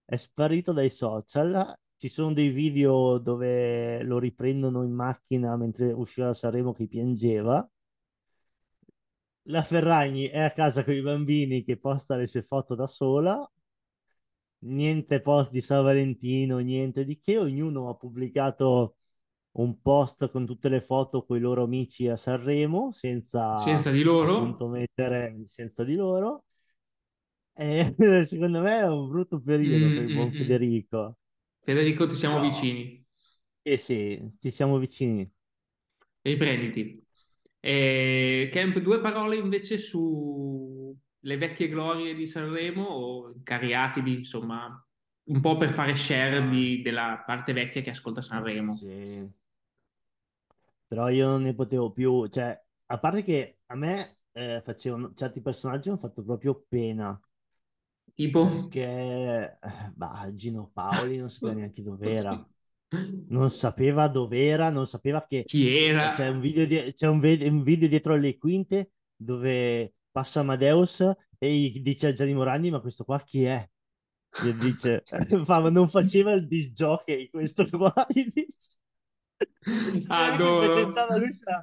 è 0.06 0.16
sparito 0.16 0.72
dai 0.72 0.90
social. 0.90 1.76
Ci 1.96 2.10
sono 2.10 2.34
dei 2.34 2.50
video 2.50 3.18
dove 3.18 4.02
lo 4.04 4.18
riprendono 4.20 4.84
in 4.84 4.92
macchina 4.92 5.56
mentre 5.56 5.92
usciva 5.94 6.28
da 6.28 6.34
Sanremo 6.34 6.74
che 6.74 6.88
piangeva. 6.88 7.66
La 9.44 9.62
Ferragni 9.62 10.26
è 10.28 10.40
a 10.42 10.52
casa 10.52 10.84
con 10.84 10.94
i 10.94 11.02
bambini 11.02 11.64
che 11.64 11.78
posta 11.80 12.18
le 12.18 12.28
sue 12.28 12.42
foto 12.44 12.76
da 12.76 12.86
sola. 12.86 13.50
Niente 14.66 15.20
post 15.22 15.52
di 15.52 15.60
San 15.62 15.84
Valentino, 15.84 16.60
niente 16.60 17.04
di 17.04 17.20
che. 17.20 17.38
Ognuno 17.38 17.90
ha 17.90 17.96
pubblicato 17.96 18.96
un 19.54 19.82
post 19.82 20.30
con 20.32 20.46
tutte 20.46 20.70
le 20.70 20.80
foto 20.82 21.26
con 21.26 21.38
i 21.38 21.40
loro 21.42 21.64
amici 21.64 22.08
a 22.08 22.16
Sanremo 22.16 22.92
senza, 22.94 23.42
Senza 23.56 23.90
di 23.92 24.04
loro? 24.04 24.36
appunto 24.36 24.68
mettere 24.70 25.42
senza 25.46 25.84
di 25.84 25.96
loro. 25.96 26.46
E 27.56 27.96
secondo 28.26 28.62
me 28.62 28.80
è 28.80 28.88
un 28.88 29.08
brutto 29.10 29.40
periodo 29.40 29.90
Mm, 29.90 29.92
per 29.92 30.04
il 30.04 30.10
mm, 30.10 30.12
buon 30.12 30.32
mm. 30.34 30.34
Federico. 30.34 31.18
Federico, 31.66 32.08
ti 32.08 32.16
siamo 32.16 32.40
No. 32.40 32.40
vicini. 32.40 33.06
Eh 33.66 33.78
sì, 33.78 34.26
ci 34.40 34.52
siamo 34.52 34.78
vicini. 34.78 35.30
Riprenditi. 36.26 37.03
E, 37.66 38.50
Camp, 38.52 38.78
due 38.80 39.00
parole 39.00 39.38
invece 39.38 39.78
su 39.78 40.94
le 41.22 41.38
vecchie 41.38 41.70
glorie 41.70 42.14
di 42.14 42.28
Sanremo 42.28 42.84
o 42.84 43.36
cariatidi, 43.42 44.14
insomma, 44.18 44.86
un 45.28 45.40
po' 45.40 45.56
per 45.56 45.70
fare 45.70 45.96
share 45.96 46.50
di- 46.50 46.82
della 46.82 47.24
parte 47.26 47.54
vecchia 47.54 47.80
che 47.82 47.92
ascolta 47.92 48.20
Sanremo. 48.20 48.74
Sì. 48.76 49.26
Però 50.88 51.08
io 51.10 51.28
non 51.30 51.44
ne 51.44 51.56
potevo 51.56 51.92
più, 51.92 52.28
cioè, 52.28 52.62
a 52.88 53.00
parte 53.00 53.24
che 53.24 53.60
a 53.68 53.76
me 53.76 54.16
eh, 54.34 54.62
facevano, 54.64 55.14
certi 55.14 55.42
personaggi 55.42 55.88
hanno 55.88 55.98
fatto 55.98 56.22
proprio 56.22 56.66
pena. 56.68 57.18
Tipo? 58.14 58.48
Perché, 58.50 59.58
eh, 59.62 59.92
bah, 59.96 60.30
Gino 60.34 60.70
Paoli 60.74 61.18
non 61.18 61.30
sapeva 61.30 61.54
neanche 61.54 61.82
dov'era. 61.82 62.46
Non 63.30 63.50
sapeva 63.50 64.08
dov'era, 64.08 64.70
non 64.70 64.86
sapeva 64.86 65.26
che... 65.26 65.44
Chi 65.46 65.76
era? 65.78 66.12
C'è 66.12 66.28
un 66.30 66.40
video, 66.40 66.66
di- 66.66 66.94
c'è 66.94 67.08
un, 67.08 67.20
ve- 67.20 67.48
un 67.50 67.64
video 67.64 67.88
dietro 67.88 68.16
le 68.16 68.38
quinte 68.38 68.92
dove 69.16 69.94
passa 70.12 70.42
Amadeus 70.42 71.02
e 71.38 71.72
dice 71.82 72.08
a 72.08 72.12
Gianni 72.12 72.34
Morandi, 72.34 72.70
ma 72.70 72.80
questo 72.82 73.04
qua 73.04 73.20
chi 73.24 73.46
è? 73.46 73.68
Gli 74.44 74.52
dice, 74.54 75.04
fa, 75.44 75.60
ma 75.62 75.70
non 75.70 75.88
faceva 75.88 76.32
il 76.34 76.48
disc 76.48 76.70
jockey 76.72 77.30
questo 77.30 77.66
qua, 77.68 77.94
gli 78.10 78.26
dice. 78.32 78.78
Adoro. 80.08 80.68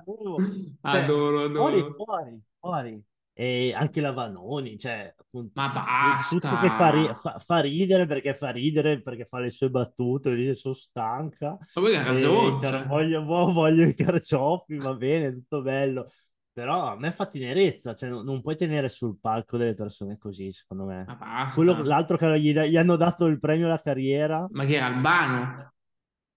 Lui. 0.04 0.78
Cioè, 0.82 1.00
Adoro, 1.02 1.48
Fuori, 1.50 1.78
adoro. 1.80 1.94
fuori, 1.94 2.42
fuori. 2.58 3.04
E 3.32 3.72
anche 3.74 4.00
la 4.02 4.12
Vanoni, 4.12 4.76
cioè, 4.76 5.14
appunto, 5.16 5.52
Ma 5.54 5.68
basta! 5.70 6.28
tutto 6.28 6.58
che 6.58 6.68
fa, 6.68 6.90
ri- 6.90 7.14
fa- 7.14 7.38
fa 7.38 7.60
ridere 7.60 8.04
perché 8.06 8.34
fa 8.34 8.50
ridere, 8.50 9.00
perché 9.00 9.24
fa 9.24 9.38
le 9.38 9.48
sue 9.50 9.70
battute, 9.70 10.34
dice 10.34 10.52
sono 10.54 10.74
stanca, 10.74 11.56
Ma 11.74 11.88
e 11.88 12.02
ragione, 12.02 12.60
cioè. 12.66 12.86
voglio, 12.86 13.24
vo- 13.24 13.52
voglio 13.52 13.86
i 13.86 13.94
carciofi, 13.94 14.76
va 14.76 14.94
bene, 14.94 15.32
tutto 15.32 15.62
bello. 15.62 16.10
Però 16.52 16.88
a 16.88 16.96
me 16.98 17.12
fa 17.12 17.26
tenerezza, 17.26 17.94
cioè 17.94 18.10
non, 18.10 18.24
non 18.24 18.42
puoi 18.42 18.56
tenere 18.56 18.88
sul 18.90 19.16
palco 19.18 19.56
delle 19.56 19.74
persone 19.74 20.18
così, 20.18 20.50
secondo 20.50 20.84
me. 20.84 21.04
Ma 21.06 21.14
basta. 21.14 21.54
Quello- 21.54 21.82
l'altro 21.82 22.16
che 22.18 22.38
gli, 22.40 22.52
gli 22.52 22.76
hanno 22.76 22.96
dato 22.96 23.24
il 23.26 23.38
premio 23.38 23.66
alla 23.66 23.80
carriera, 23.80 24.46
Ma 24.50 24.64
che 24.66 24.74
era 24.74 24.86
Albano? 24.86 25.72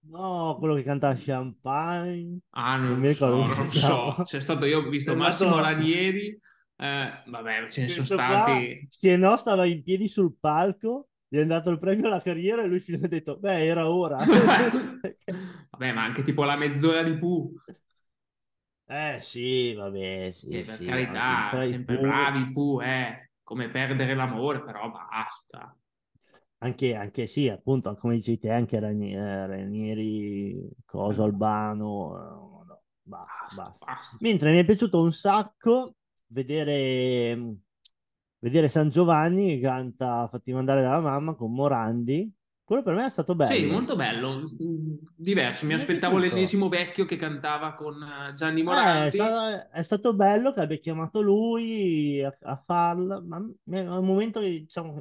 no, 0.06 0.56
quello 0.58 0.74
che 0.74 0.84
canta 0.84 1.14
Champagne, 1.16 2.38
Ah, 2.50 2.76
non 2.76 2.90
non 2.90 2.98
mi 3.00 3.12
so, 3.12 3.26
ricordo 3.26 3.36
come 3.42 3.48
si 3.48 3.60
non 3.62 3.70
so. 4.16 4.22
C'è 4.22 4.40
stato, 4.40 4.64
io 4.64 4.78
ho 4.80 4.88
visto 4.88 5.12
È 5.12 5.16
Massimo 5.16 5.56
andato- 5.56 5.74
Ranieri, 5.74 6.38
eh, 6.76 7.22
vabbè, 7.26 7.68
ce 7.70 7.82
ne 7.82 7.88
sono 7.88 8.06
Questo 8.06 8.18
stati. 8.20 8.88
se 8.88 9.16
no, 9.16 9.36
stava 9.36 9.64
in 9.66 9.82
piedi 9.82 10.08
sul 10.08 10.34
palco, 10.38 11.08
gli 11.28 11.38
è 11.38 11.44
dato 11.46 11.70
il 11.70 11.78
premio 11.78 12.06
alla 12.06 12.22
carriera 12.22 12.62
e 12.62 12.66
lui 12.66 12.80
fino 12.80 13.04
ha 13.04 13.08
detto, 13.08 13.36
beh, 13.38 13.64
era 13.66 13.90
ora. 13.90 14.24
Vabbè, 15.70 15.92
ma 15.92 16.02
anche 16.04 16.22
tipo 16.22 16.44
la 16.44 16.56
mezz'ora 16.56 17.02
di 17.02 17.16
Pooh. 17.18 17.52
eh 18.86 19.18
sì, 19.20 19.72
vabbè, 19.74 20.30
sì, 20.30 20.60
Eh, 20.60 20.64
per 20.64 20.80
sì, 20.80 20.84
carità, 20.84 21.58
sempre 21.60 21.98
Pooh- 21.98 21.98
bravi 21.98 22.50
Pooh, 22.52 22.80
eh. 22.82 23.30
Come 23.42 23.68
perdere 23.70 24.14
l'amore, 24.14 24.62
però 24.64 24.90
basta. 24.90 25.76
Anche, 26.58 26.94
anche 26.94 27.26
sì, 27.26 27.48
appunto, 27.48 27.94
come 27.96 28.14
dicevi 28.14 28.38
te, 28.38 28.50
anche 28.50 28.76
eh, 28.78 29.46
Ranieri, 29.46 30.66
Coso, 30.86 31.24
Albano, 31.24 32.16
eh, 32.64 32.64
no, 32.66 32.82
basta, 33.02 33.46
basta. 33.50 33.86
Basta. 33.86 34.18
Mentre 34.18 34.50
mi 34.50 34.58
è 34.58 34.64
piaciuto 34.64 35.02
un 35.02 35.12
sacco 35.12 35.96
vedere, 36.26 37.56
vedere 38.38 38.68
San 38.68 38.90
Giovanni 38.90 39.54
che 39.56 39.60
canta 39.60 40.28
Fatti 40.28 40.52
mandare 40.52 40.82
dalla 40.82 41.00
mamma 41.00 41.34
con 41.34 41.52
Morandi. 41.52 42.32
Quello 42.64 42.82
per 42.82 42.94
me 42.94 43.04
è 43.04 43.10
stato 43.10 43.34
bello. 43.34 43.54
Sì, 43.54 43.66
molto 43.66 43.94
bello, 43.94 44.40
diverso. 45.14 45.66
Mi 45.66 45.72
Mi 45.74 45.78
è 45.78 45.82
aspettavo 45.82 46.16
l'ennesimo 46.16 46.70
vecchio 46.70 47.04
che 47.04 47.16
cantava 47.16 47.74
con 47.74 48.02
eh, 48.02 48.32
Gianni 48.32 48.60
Eh, 48.60 48.62
è, 48.62 48.64
Morandi. 48.64 49.10
stato, 49.10 49.68
è 49.70 49.82
stato 49.82 50.14
bello 50.14 50.50
che 50.52 50.60
abbia 50.60 50.78
chiamato 50.78 51.20
lui 51.20 52.22
a, 52.24 52.34
a 52.40 52.56
farlo, 52.56 53.22
ma 53.26 53.36
è 53.36 53.80
un 53.86 54.06
momento 54.06 54.40
che 54.40 54.48
diciamo, 54.48 54.98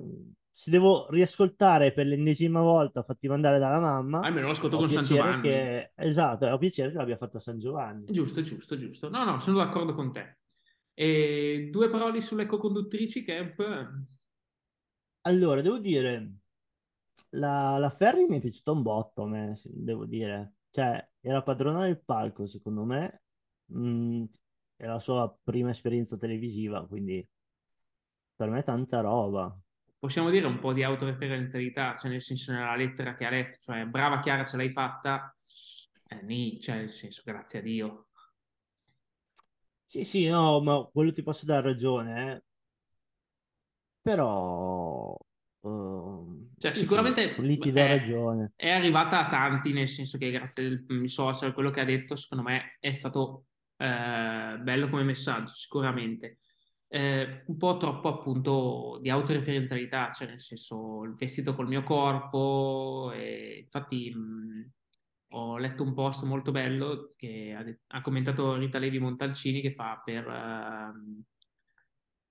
se 0.52 0.72
devo 0.72 1.08
riascoltare 1.10 1.94
per 1.94 2.06
l'ennesima 2.06 2.60
volta 2.62 3.02
fatti 3.02 3.30
mandare 3.30 3.60
dalla 3.60 3.80
mamma, 3.80 4.20
Almeno 4.20 4.48
lo 4.48 4.52
ascolto 4.52 4.76
con 4.76 4.90
San 4.90 5.06
Giovanni. 5.06 5.42
che... 5.44 5.92
Esatto, 5.96 6.46
ho 6.48 6.58
piacere 6.58 6.92
che 6.92 6.98
l'abbia 6.98 7.16
fatto 7.16 7.38
a 7.38 7.40
San 7.40 7.60
Giovanni. 7.60 8.06
Giusto, 8.12 8.42
giusto, 8.42 8.76
giusto. 8.76 9.10
No, 9.10 9.24
no, 9.24 9.40
sono 9.40 9.60
d'accordo 9.60 9.96
con 9.96 10.12
te. 10.12 10.40
E 10.94 11.70
due 11.72 11.90
parole 11.90 12.22
sulle 12.22 12.46
co-conduttrici, 12.46 13.24
Camp. 13.24 14.06
Allora, 15.22 15.62
devo 15.62 15.80
dire, 15.80 16.34
la, 17.32 17.78
la 17.78 17.90
Ferri 17.90 18.26
mi 18.26 18.38
è 18.38 18.40
piaciuta 18.40 18.72
un 18.72 18.82
botto, 18.82 19.24
a 19.24 19.28
me, 19.28 19.56
devo 19.66 20.06
dire. 20.06 20.56
Cioè, 20.70 21.10
era 21.20 21.42
padrona 21.42 21.86
del 21.86 22.02
palco, 22.04 22.46
secondo 22.46 22.84
me. 22.84 23.24
Mm, 23.74 24.26
è 24.76 24.86
la 24.86 25.00
sua 25.00 25.36
prima 25.44 25.70
esperienza 25.70 26.18
televisiva, 26.18 26.86
quindi 26.86 27.26
per 28.36 28.50
me 28.50 28.64
tanta 28.64 29.00
roba. 29.00 29.58
Possiamo 29.98 30.30
dire 30.30 30.46
un 30.46 30.60
po' 30.60 30.74
di 30.74 30.84
autoreferenzialità, 30.84 31.96
cioè 31.96 32.12
nel 32.12 32.22
senso 32.22 32.52
nella 32.52 32.76
lettera 32.76 33.16
che 33.16 33.26
ha 33.26 33.30
letto, 33.30 33.58
cioè 33.62 33.86
brava 33.86 34.20
Chiara 34.20 34.44
ce 34.44 34.58
l'hai 34.58 34.72
fatta, 34.72 35.34
eh, 36.08 36.22
nì, 36.24 36.60
cioè 36.60 36.76
nel 36.76 36.90
senso 36.90 37.22
grazie 37.24 37.60
a 37.60 37.62
Dio. 37.62 38.08
Sì, 39.94 40.04
sì, 40.04 40.28
no, 40.28 40.60
ma 40.62 40.90
quello 40.92 41.12
ti 41.12 41.22
posso 41.22 41.46
dare 41.46 41.68
ragione, 41.68 42.32
eh. 42.34 42.44
Però... 44.02 45.16
ehm, 45.62 46.50
Cioè, 46.58 46.72
sì, 46.72 46.80
sicuramente 46.80 47.36
sì, 47.36 47.42
lì 47.42 47.58
ti 47.58 47.72
do 47.72 47.80
è, 47.80 47.88
ragione. 47.88 48.54
è 48.56 48.70
arrivata 48.72 49.26
a 49.26 49.30
tanti, 49.30 49.72
nel 49.72 49.88
senso 49.88 50.18
che 50.18 50.32
grazie 50.32 50.84
ai 50.88 51.08
social, 51.08 51.54
quello 51.54 51.70
che 51.70 51.82
ha 51.82 51.86
detto, 51.86 52.16
secondo 52.16 52.44
me, 52.44 52.78
è 52.80 52.92
stato 52.94 53.46
eh, 53.78 54.58
bello 54.62 54.90
come 54.90 55.04
messaggio, 55.04 55.54
sicuramente. 55.54 56.40
Eh, 56.88 57.44
un 57.48 57.58
po' 57.58 57.78
troppo 57.78 58.08
appunto 58.08 59.00
di 59.02 59.10
autoreferenzialità, 59.10 60.12
cioè 60.12 60.28
nel 60.28 60.40
senso 60.40 61.04
il 61.04 61.16
vestito 61.16 61.56
col 61.56 61.68
mio 61.68 61.84
corpo, 61.84 63.12
e 63.14 63.62
infatti 63.64 64.12
mh, 64.14 64.72
ho 65.36 65.58
letto 65.58 65.84
un 65.84 65.94
post 65.94 66.24
molto 66.24 66.52
bello 66.52 67.10
che 67.16 67.54
ha, 67.58 67.98
ha 67.98 68.02
commentato 68.02 68.56
Rita 68.56 68.78
Levi 68.80 69.00
Montalcini 69.00 69.62
che 69.62 69.74
fa 69.74 70.02
per 70.04 70.28
ehm, 70.28 71.24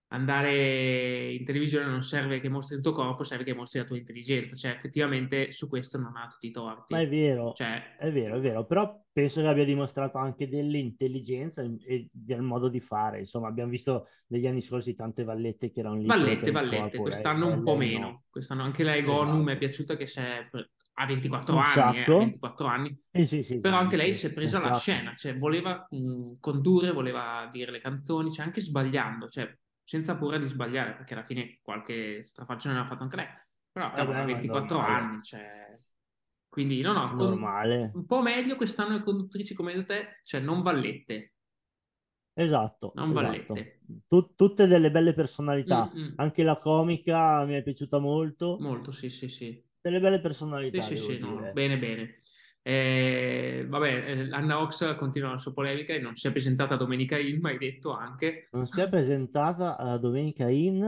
andare 0.09 1.33
in 1.33 1.45
televisione 1.45 1.87
non 1.87 2.03
serve 2.03 2.39
che 2.39 2.51
mostri 2.51 2.77
il 2.77 2.83
tuo 2.83 2.93
corpo, 2.93 3.25
serve 3.25 3.45
che 3.45 3.55
mostri 3.55 3.79
la 3.79 3.87
tua 3.87 3.97
intelligenza, 3.97 4.55
cioè 4.55 4.73
effettivamente 4.73 5.51
su 5.53 5.69
questo 5.69 5.97
non 5.99 6.15
ha 6.17 6.27
tutti 6.29 6.49
i 6.49 6.51
torti. 6.51 6.93
Ma 6.93 7.01
è 7.01 7.09
vero, 7.09 7.55
Cioè, 7.55 7.97
è 7.97 8.13
vero, 8.13 8.37
è 8.37 8.41
vero, 8.41 8.67
però 8.67 9.03
penso 9.11 9.41
che 9.41 9.47
abbia 9.47 9.65
dimostrato 9.65 10.19
anche 10.19 10.49
dell'intelligenza 10.49 11.63
e- 11.63 12.09
del 12.13 12.43
modo 12.43 12.69
di 12.69 12.81
fare. 12.81 13.21
Insomma, 13.21 13.49
abbiamo 13.49 13.71
visto 13.71 14.07
negli 14.27 14.47
anni 14.47 14.61
scorsi 14.61 14.95
tante 14.95 15.25
vallette 15.25 15.71
che 15.71 15.81
erano 15.81 15.97
lì 15.97 16.07
Vallette, 16.07 16.51
vallette, 16.51 16.81
corpo, 16.99 17.03
quest'anno 17.03 17.47
lei- 17.49 17.57
un 17.57 17.63
po' 17.65 17.77
meno. 17.77 17.99
no. 18.01 18.25
Quest'anno 18.29 18.63
anche 18.65 18.85
lei 18.85 19.03
Gonu 19.03 19.37
mi 19.39 19.39
è 19.39 19.43
Esatto. 19.45 19.59
piaciuta 19.59 19.97
che 19.97 20.05
c'è 20.05 20.49
ha 20.95 21.07
24 21.07 21.57
Un 21.57 21.63
anni, 21.63 21.97
eh, 21.99 22.05
ha 22.05 22.15
sacco. 22.15 22.17
24 22.17 22.67
anni. 22.67 22.97
Sì, 23.13 23.27
sì, 23.27 23.43
sì, 23.45 23.61
Però 23.61 23.77
anche 23.77 23.97
lei 23.97 24.13
si 24.15 24.27
è 24.27 24.33
presa 24.33 24.59
la 24.59 24.73
sacco. 24.73 24.73
scena, 24.73 25.15
cioè 25.15 25.39
voleva 25.39 25.87
mh, 25.91 26.35
condurre, 26.41 26.91
voleva 26.93 27.49
dire 27.51 27.71
le 27.71 27.81
canzoni, 27.81 28.33
cioè 28.33 28.45
anche 28.47 28.61
sbagliando, 28.61 29.29
cioè 29.29 29.57
senza 29.83 30.17
paura 30.17 30.39
di 30.39 30.47
sbagliare, 30.47 30.95
perché 30.95 31.15
alla 31.15 31.25
fine 31.25 31.59
qualche 31.63 32.25
strafaccione 32.25 32.75
l'ha 32.75 32.87
fatto 32.87 33.03
anche 33.05 33.17
lei. 33.17 33.27
Però 33.71 33.91
Eh 33.95 34.03
ha 34.03 34.05
ma 34.05 34.21
è 34.21 34.25
24 34.25 34.79
normale. 34.79 34.81
anni, 34.81 35.23
cioè... 35.23 35.79
Quindi 36.49 36.81
no, 36.83 36.93
no, 36.93 37.15
con- 37.15 37.51
un 37.93 38.07
po' 38.07 38.21
meglio 38.23 38.57
quest'anno 38.57 38.97
le 38.99 39.03
conduttrici 39.03 39.55
come 39.55 39.73
hai 39.73 39.85
te, 39.87 40.21
cioè 40.25 40.41
non 40.41 40.61
vallette, 40.63 41.35
Esatto, 42.35 42.99
non 42.99 43.09
esatto. 43.09 43.69
vallette. 43.77 43.81
Tu- 44.07 44.35
tutte 44.35 44.67
delle 44.67 44.91
belle 44.91 45.15
personalità. 45.15 45.91
Mm, 45.91 45.97
mm. 45.97 46.17
Anche 46.17 46.43
la 46.43 46.59
comica 46.59 47.45
mi 47.47 47.55
è 47.55 47.63
piaciuta 47.63 47.99
molto. 47.99 48.63
Molto, 48.63 48.93
sì, 48.93 49.11
sì, 49.11 49.29
sì. 49.29 49.63
Delle 49.83 50.01
belle 50.01 50.23
Sì, 50.71 50.81
personalità, 50.81 50.81
sì, 50.81 50.97
devo 50.97 51.15
sì, 51.17 51.19
no, 51.19 51.51
bene, 51.53 51.79
bene. 51.79 52.21
Eh, 52.63 53.67
vabbè, 53.69 53.89
eh, 54.29 54.31
Anna 54.33 54.61
Ox 54.61 54.97
continua 54.97 55.31
la 55.33 55.39
sua 55.39 55.53
polemica 55.53 55.93
e 55.93 55.99
non 55.99 56.17
si 56.17 56.29
è 56.29 56.33
presentata 56.33 56.77
domenica 56.77 57.19
in, 57.19 57.41
ma 57.41 57.51
hai 57.51 57.59
detto 57.59 57.93
anche. 57.93 58.49
Non 58.51 58.67
si 58.67 58.81
è 58.81 58.89
presentata 58.89 59.79
a 59.79 59.97
Domenica 59.99 60.49
In. 60.51 60.83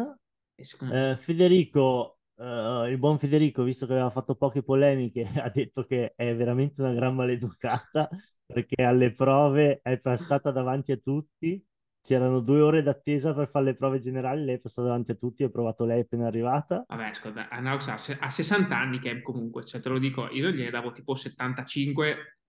E 0.63 0.65
me- 0.81 0.93
Eh, 0.93 1.17
Federico, 1.19 2.21
eh, 2.37 2.89
il 2.91 2.99
buon 2.99 3.19
Federico, 3.19 3.63
visto 3.63 3.87
che 3.87 3.93
aveva 3.93 4.11
fatto 4.11 4.35
poche 4.37 4.63
polemiche, 4.63 5.23
ha 5.43 5.51
detto 5.51 5.85
che 5.85 6.13
è 6.17 6.35
veramente 6.37 6.81
una 6.83 6.93
gran 6.93 7.15
maleducata 7.15 8.09
perché 8.47 8.83
alle 8.85 9.13
prove 9.13 9.81
è 9.83 9.99
passata 9.99 10.51
davanti 10.51 10.93
a 10.93 10.97
tutti. 10.99 11.65
C'erano 12.05 12.41
due 12.41 12.61
ore 12.61 12.83
d'attesa 12.83 13.33
per 13.33 13.49
fare 13.49 13.65
le 13.65 13.77
prove 13.77 13.99
generali, 13.99 14.45
lei 14.45 14.57
è 14.57 14.61
passata 14.61 14.89
davanti 14.89 15.13
a 15.13 15.15
tutti, 15.15 15.43
ho 15.43 15.49
provato 15.49 15.87
lei 15.87 16.01
appena 16.01 16.27
arrivata. 16.27 16.85
Vabbè, 16.87 17.05
ascolta, 17.05 17.49
Anna 17.49 17.73
Ox 17.73 17.89
ha, 17.89 17.97
se- 17.97 18.19
ha 18.21 18.29
60 18.29 18.77
anni 18.77 18.99
che 18.99 19.23
comunque, 19.23 19.65
cioè 19.65 19.81
te 19.81 19.89
lo 19.89 19.99
dico, 19.99 20.29
io 20.29 20.51
gliene 20.51 20.69
davo 20.69 20.93
tipo 20.93 21.15
75 21.15 22.41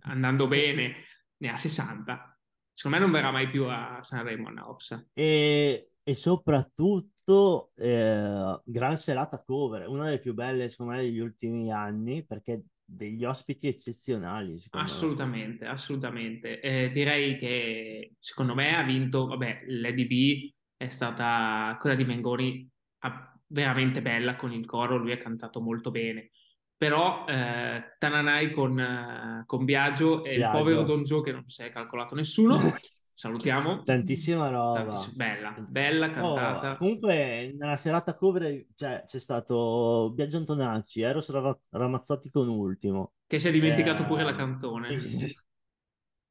andando 0.00 0.48
bene, 0.48 1.04
ne 1.36 1.48
ha 1.48 1.56
60. 1.56 2.40
Secondo 2.72 2.96
me 2.96 3.02
non 3.04 3.12
verrà 3.12 3.30
mai 3.30 3.48
più 3.48 3.66
a 3.66 4.00
Sanremo 4.02 4.48
Anna 4.48 4.68
Ox. 4.68 5.10
E, 5.12 5.92
e 6.02 6.14
soprattutto 6.16 7.70
eh, 7.76 8.60
gran 8.64 8.96
serata 8.96 9.40
cover, 9.40 9.86
una 9.86 10.06
delle 10.06 10.18
più 10.18 10.34
belle 10.34 10.68
secondo 10.68 10.94
me 10.94 11.02
degli 11.02 11.20
ultimi 11.20 11.70
anni 11.70 12.26
perché 12.26 12.64
degli 12.90 13.24
ospiti 13.24 13.68
eccezionali 13.68 14.58
secondo 14.58 14.94
me. 14.94 14.94
Assolutamente, 14.94 15.66
assolutamente. 15.66 16.60
Eh, 16.60 16.90
direi 16.90 17.36
che 17.36 18.14
secondo 18.18 18.54
me 18.54 18.76
ha 18.76 18.82
vinto, 18.82 19.26
vabbè, 19.26 19.64
Lady 19.68 20.06
B 20.06 20.52
è 20.76 20.88
stata, 20.88 21.76
quella 21.80 21.96
di 21.96 22.04
Mengoni, 22.04 22.68
ha- 23.00 23.32
veramente 23.48 24.00
bella 24.02 24.36
con 24.36 24.52
il 24.52 24.64
coro, 24.66 24.96
lui 24.96 25.12
ha 25.12 25.16
cantato 25.18 25.60
molto 25.60 25.90
bene. 25.90 26.30
Però 26.76 27.24
eh, 27.26 27.96
Tananai 27.98 28.52
con, 28.52 28.78
eh, 28.78 29.42
con 29.46 29.64
Biagio 29.64 30.24
e 30.24 30.30
il 30.32 30.36
Biagio. 30.38 30.58
povero 30.58 30.82
Don 30.84 31.02
Joe 31.02 31.22
che 31.22 31.32
non 31.32 31.48
si 31.48 31.62
è 31.62 31.70
calcolato 31.72 32.14
nessuno, 32.14 32.56
salutiamo. 33.18 33.82
Tantissima 33.82 34.48
roba. 34.48 34.84
Tantiss- 34.84 35.12
bella, 35.14 35.50
bella 35.58 36.06
Oh, 36.06 36.34
cantata. 36.34 36.76
comunque 36.76 37.54
nella 37.58 37.76
serata 37.76 38.14
cover 38.14 38.66
cioè, 38.76 39.02
c'è 39.04 39.18
stato 39.18 40.12
Biagio 40.14 40.36
Antonacci, 40.36 41.00
Eros 41.00 41.28
Rava- 41.30 41.58
Ramazzotti 41.70 42.30
con 42.30 42.48
ultimo. 42.48 43.12
Che 43.26 43.38
si 43.40 43.48
è 43.48 43.50
dimenticato 43.50 44.04
Eh, 44.04 44.06
pure 44.06 44.22
la 44.22 44.32
canzone. 44.34 44.96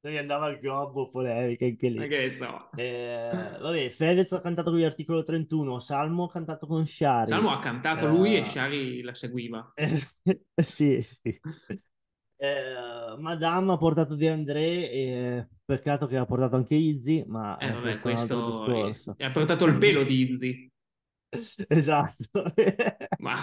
Lui 0.02 0.18
andava 0.18 0.46
al 0.46 0.60
gobbo, 0.62 1.10
polemica 1.10 1.66
anche 1.66 1.90
lì. 1.90 2.08
Che 2.08 2.30
so. 2.32 2.70
Eh, 2.76 3.30
vabbè, 3.60 3.90
Fedez 3.90 4.32
ha 4.32 4.40
cantato 4.40 4.70
con 4.70 4.80
gli 4.80 4.84
articolo 4.84 5.24
31, 5.24 5.80
Salmo 5.80 6.26
ha 6.26 6.30
cantato 6.32 6.66
con 6.68 6.86
Shari. 6.86 7.28
Salmo 7.30 7.52
ha 7.52 7.60
cantato 7.60 8.08
lui 8.08 8.36
e 8.36 8.40
Eh, 8.40 8.46
Shari 8.46 9.02
la 9.02 9.14
seguiva. 9.14 9.74
sì, 10.56 11.02
sì. 11.02 11.42
Eh, 12.40 13.16
Madame 13.20 13.74
ha 13.74 13.78
portato 13.78 14.16
De 14.16 14.30
André, 14.30 14.92
e 14.92 15.48
peccato 15.66 16.06
che 16.08 16.18
ha 16.18 16.26
portato 16.26 16.56
anche 16.56 16.76
Izzy, 16.76 17.24
ma 17.28 17.58
Eh, 17.58 17.72
vabbè, 17.72 17.82
questo 17.82 18.10
è 18.10 18.14
un 18.14 18.18
altro 18.20 18.44
questo 18.44 18.66
discorso. 18.66 19.16
ha 19.18 19.30
portato 19.32 19.66
il 19.66 19.78
pelo 19.78 20.04
di 20.04 20.32
Izzy. 20.32 20.70
Esatto. 21.68 22.24
Ma, 23.20 23.36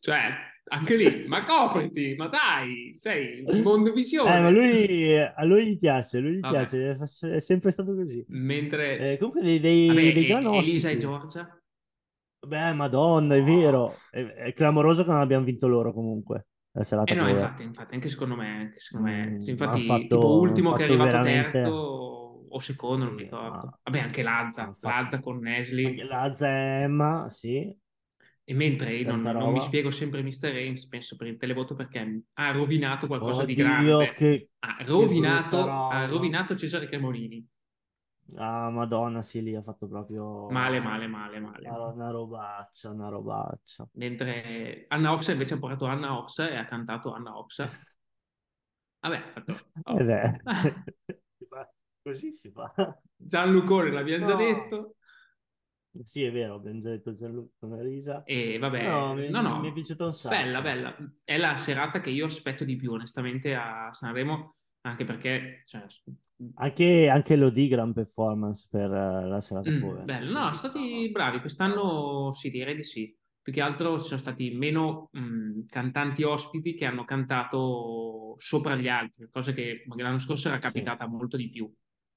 cioè, 0.00 0.30
anche 0.70 0.96
lì, 0.96 1.26
ma 1.28 1.44
copriti, 1.44 2.14
ma 2.16 2.26
dai, 2.26 2.92
sei 2.98 3.44
un 3.46 3.60
mondovisione. 3.60 4.36
Eh, 4.36 4.40
ma 4.40 4.48
lui, 4.50 5.16
a 5.18 5.44
lui 5.44 5.66
gli 5.66 5.78
piace, 5.78 6.18
lui 6.18 6.36
gli 6.36 6.40
Vabbè. 6.40 6.66
piace, 6.66 6.98
è 7.36 7.38
sempre 7.40 7.70
stato 7.70 7.94
così. 7.94 8.24
Mentre... 8.28 9.12
Eh, 9.12 9.18
comunque 9.18 9.42
dei, 9.42 9.60
dei, 9.60 9.86
Vabbè, 9.88 10.12
dei 10.12 10.24
e- 10.24 10.26
gran 10.26 10.46
Elisa 10.46 10.88
e. 10.88 10.96
Giorgia? 10.96 11.56
Beh, 12.46 12.72
madonna, 12.72 13.36
è 13.36 13.42
vero. 13.44 13.94
È, 14.10 14.20
è 14.24 14.52
clamoroso 14.52 15.04
che 15.04 15.10
non 15.10 15.20
abbiamo 15.20 15.44
vinto 15.44 15.68
loro 15.68 15.92
comunque. 15.92 16.48
La 16.76 16.82
serata 16.82 17.12
Eh 17.12 17.14
no, 17.16 17.22
cover. 17.22 17.36
infatti, 17.36 17.62
infatti, 17.62 17.94
anche 17.94 18.08
secondo 18.08 18.34
me, 18.34 18.48
anche 18.48 18.80
secondo 18.80 19.08
me. 19.10 19.26
Mm, 19.30 19.38
Sì, 19.38 19.50
infatti, 19.50 19.82
fatto- 19.82 20.00
tipo 20.02 20.38
ultimo 20.40 20.72
che 20.72 20.80
è 20.82 20.84
arrivato 20.86 21.10
veramente- 21.10 21.50
terzo 21.50 21.74
o 22.48 22.58
secondo, 22.60 23.04
non 23.04 23.14
mi 23.14 23.22
ricordo. 23.22 23.78
Vabbè, 23.82 23.98
anche 24.00 24.22
Lazza, 24.22 24.76
Lazza 24.80 25.20
con 25.20 25.38
Nesli. 25.38 26.02
Lazza 26.04 26.48
e 26.48 26.82
Emma, 26.82 27.28
sì. 27.28 27.76
E 28.46 28.52
mentre 28.54 29.02
non, 29.04 29.20
non 29.20 29.52
mi 29.52 29.60
spiego 29.60 29.90
sempre 29.90 30.22
Mr. 30.22 30.50
Reigns, 30.52 30.86
penso 30.88 31.16
per 31.16 31.28
il 31.28 31.36
televoto 31.36 31.74
perché 31.74 32.22
ha 32.34 32.50
rovinato 32.50 33.06
qualcosa 33.06 33.44
di 33.44 33.52
Oddio, 33.52 33.64
grande. 33.64 34.12
che- 34.12 34.48
ha 34.58 34.76
che 34.78 34.84
rovinato, 34.84 35.56
roba. 35.60 35.88
ha 35.88 36.06
rovinato 36.06 36.54
Cesare 36.56 36.86
Cremolini. 36.86 37.46
Ah, 38.36 38.70
madonna, 38.70 39.22
sì, 39.22 39.42
lì 39.42 39.54
ha 39.54 39.62
fatto 39.62 39.86
proprio... 39.86 40.48
Male, 40.50 40.80
male, 40.80 41.06
male, 41.06 41.40
male. 41.40 41.68
Una, 41.68 42.10
robaccia, 42.10 42.90
una 42.90 43.08
robaccia. 43.08 43.86
Mentre 43.92 44.86
Anna 44.88 45.12
Ox 45.12 45.28
invece 45.28 45.54
ha 45.54 45.58
portato 45.58 45.84
Anna 45.86 46.16
Ox 46.18 46.38
e 46.40 46.56
ha 46.56 46.64
cantato 46.64 47.12
Anna 47.12 47.36
Ox. 47.38 47.68
Vabbè, 49.00 49.16
ha 49.16 49.32
fatto... 49.32 49.52
oh. 49.84 49.98
Eh 50.00 50.04
beh, 50.04 50.40
così 52.02 52.32
si 52.32 52.50
fa. 52.50 52.72
Gianlucone 53.16 53.90
l'abbiamo 53.90 54.24
già 54.24 54.32
No. 54.32 54.38
detto. 54.38 54.96
Sì, 56.02 56.24
è 56.24 56.32
vero, 56.32 56.54
abbiamo 56.56 56.80
già 56.80 56.90
detto 56.90 57.14
Gianluca 57.14 57.66
Marisa. 57.66 58.22
E 58.24 58.58
vabbè, 58.58 58.82
No, 58.88 59.14
mi, 59.14 59.28
no, 59.30 59.42
no, 59.42 59.60
mi 59.60 59.68
è 59.70 59.72
piaciuto 59.72 60.06
un 60.06 60.14
sacco. 60.14 60.34
bella, 60.34 60.60
bella. 60.60 60.96
È 61.22 61.36
la 61.36 61.56
serata 61.56 62.00
che 62.00 62.10
io 62.10 62.26
aspetto 62.26 62.64
di 62.64 62.74
più, 62.76 62.92
onestamente, 62.92 63.54
a 63.54 63.92
Sanremo, 63.92 64.54
anche 64.80 65.04
perché, 65.04 65.62
cioè, 65.66 65.86
Anche, 66.54 67.08
anche 67.08 67.36
Lodi, 67.36 67.68
gran 67.68 67.92
performance 67.92 68.66
per 68.70 68.90
eh, 68.92 69.26
la 69.26 69.40
serata 69.40 69.70
mm, 69.70 69.80
cover. 69.80 70.04
bello. 70.04 70.30
No, 70.30 70.44
sono 70.46 70.54
stati 70.54 71.10
bravi. 71.10 71.40
Quest'anno 71.40 72.32
sì, 72.32 72.50
direi 72.50 72.76
di 72.76 72.82
sì. 72.82 73.16
più 73.40 73.52
che 73.52 73.60
altro 73.60 73.98
ci 74.00 74.06
sono 74.08 74.20
stati 74.20 74.50
meno 74.50 75.08
mh, 75.12 75.66
cantanti 75.68 76.22
ospiti 76.22 76.74
che 76.74 76.84
hanno 76.86 77.04
cantato 77.04 78.36
sopra 78.38 78.74
gli 78.76 78.88
altri, 78.88 79.28
cosa 79.30 79.52
che 79.52 79.84
magari 79.86 80.08
l'anno 80.08 80.18
scorso 80.20 80.48
era 80.48 80.58
capitata 80.58 81.06
molto 81.06 81.36
di 81.36 81.50
più. 81.50 81.70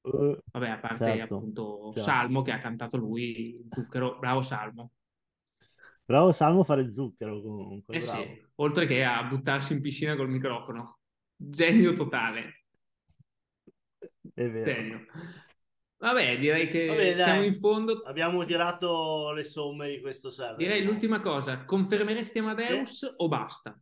Eh, 0.03 0.37
Vabbè, 0.51 0.69
a 0.69 0.77
parte 0.79 1.05
certo, 1.05 1.35
appunto 1.35 1.91
certo. 1.93 2.01
Salmo 2.09 2.41
che 2.41 2.51
ha 2.51 2.57
cantato 2.59 2.97
lui, 2.97 3.65
Zucchero, 3.69 4.17
bravo 4.19 4.41
Salmo. 4.41 4.91
Bravo 6.05 6.31
Salmo 6.31 6.61
a 6.61 6.63
fare 6.63 6.89
zucchero 6.89 7.41
comunque, 7.41 7.95
Eh 7.95 8.01
sì, 8.01 8.47
oltre 8.55 8.85
che 8.85 9.03
a 9.03 9.23
buttarsi 9.23 9.73
in 9.73 9.81
piscina 9.81 10.15
col 10.15 10.29
microfono. 10.29 10.99
Genio 11.35 11.93
totale. 11.93 12.66
È 14.33 14.49
vero. 14.49 14.65
Genio. 14.65 15.05
Vabbè, 15.99 16.37
direi 16.37 16.67
che 16.67 16.85
Vabbè, 16.87 17.15
siamo 17.15 17.43
in 17.43 17.55
fondo. 17.55 18.03
Abbiamo 18.03 18.43
tirato 18.45 19.31
le 19.31 19.43
somme 19.43 19.89
di 19.89 19.99
questo 19.99 20.29
server. 20.29 20.57
Direi 20.57 20.83
l'ultima 20.83 21.19
cosa, 21.19 21.65
confermeresti 21.65 22.39
Amadeus 22.39 23.13
o 23.17 23.27
basta? 23.27 23.79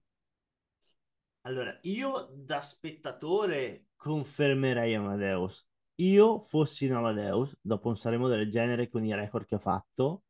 Allora, 1.41 1.77
io 1.83 2.29
da 2.33 2.61
spettatore 2.61 3.87
confermerei 3.95 4.95
Amadeus. 4.95 5.67
Io 5.95 6.39
fossi 6.41 6.85
in 6.85 6.93
Amadeus, 6.93 7.57
dopo 7.61 7.89
un 7.89 7.95
Sanremo 7.95 8.27
del 8.27 8.49
genere 8.49 8.89
con 8.89 9.03
i 9.03 9.13
record 9.13 9.45
che 9.45 9.55
ha 9.55 9.59
fatto, 9.59 10.23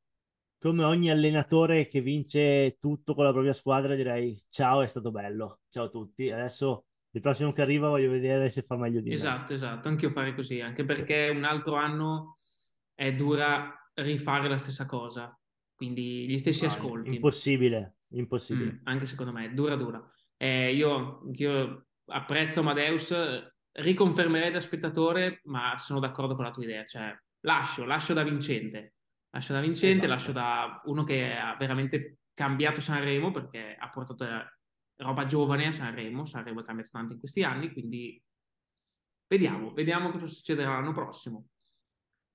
come 0.59 0.83
ogni 0.83 1.11
allenatore 1.11 1.87
che 1.87 2.01
vince 2.01 2.77
tutto 2.79 3.13
con 3.13 3.23
la 3.23 3.31
propria 3.31 3.53
squadra, 3.53 3.95
direi 3.95 4.35
ciao, 4.49 4.81
è 4.81 4.87
stato 4.87 5.11
bello. 5.11 5.59
Ciao 5.69 5.85
a 5.85 5.89
tutti. 5.89 6.31
Adesso 6.31 6.85
il 7.15 7.21
prossimo 7.21 7.53
che 7.53 7.61
arriva 7.61 7.87
voglio 7.87 8.11
vedere 8.11 8.49
se 8.49 8.61
fa 8.61 8.75
meglio 8.75 8.99
di 8.99 9.09
me. 9.09 9.15
Esatto, 9.15 9.53
esatto, 9.53 9.87
anche 9.87 10.05
io 10.05 10.11
farei 10.11 10.35
così, 10.35 10.59
anche 10.59 10.83
perché 10.83 11.29
un 11.33 11.45
altro 11.45 11.75
anno 11.75 12.37
è 12.93 13.13
dura 13.13 13.73
rifare 13.93 14.49
la 14.49 14.57
stessa 14.57 14.85
cosa, 14.85 15.37
quindi 15.73 16.27
gli 16.27 16.37
stessi 16.37 16.65
No, 16.65 16.71
ascolti. 16.71 17.15
Impossibile, 17.15 17.95
impossibile. 18.09 18.71
Mm, 18.73 18.77
anche 18.83 19.05
secondo 19.05 19.31
me, 19.31 19.53
dura 19.53 19.75
dura. 19.77 20.05
Eh, 20.35 20.73
io, 20.73 21.21
io 21.33 21.87
apprezzo 22.07 22.59
Amadeus, 22.59 23.13
riconfermerei 23.71 24.51
da 24.51 24.59
spettatore, 24.59 25.39
ma 25.45 25.77
sono 25.77 26.01
d'accordo 26.01 26.35
con 26.35 26.43
la 26.43 26.51
tua 26.51 26.63
idea, 26.63 26.83
cioè 26.83 27.17
lascio, 27.41 27.85
lascio 27.85 28.13
da 28.13 28.23
vincente, 28.23 28.95
lascio 29.29 29.53
da 29.53 29.61
vincente, 29.61 30.05
Esatto. 30.05 30.09
lascio 30.11 30.31
da 30.33 30.81
uno 30.85 31.03
che 31.05 31.33
ha 31.33 31.55
veramente 31.57 32.17
cambiato 32.33 32.81
Sanremo 32.81 33.31
perché 33.31 33.73
ha 33.79 33.89
portato 33.89 34.25
roba 34.97 35.25
giovane 35.25 35.67
a 35.67 35.71
Sanremo, 35.71 36.25
Sanremo 36.25 36.61
è 36.61 36.63
cambiato 36.63 36.89
tanto 36.91 37.13
in 37.13 37.19
questi 37.19 37.43
anni, 37.43 37.71
quindi 37.71 38.21
vediamo, 39.27 39.71
vediamo 39.73 40.11
cosa 40.11 40.27
succederà 40.27 40.71
l'anno 40.71 40.93
prossimo. 40.93 41.47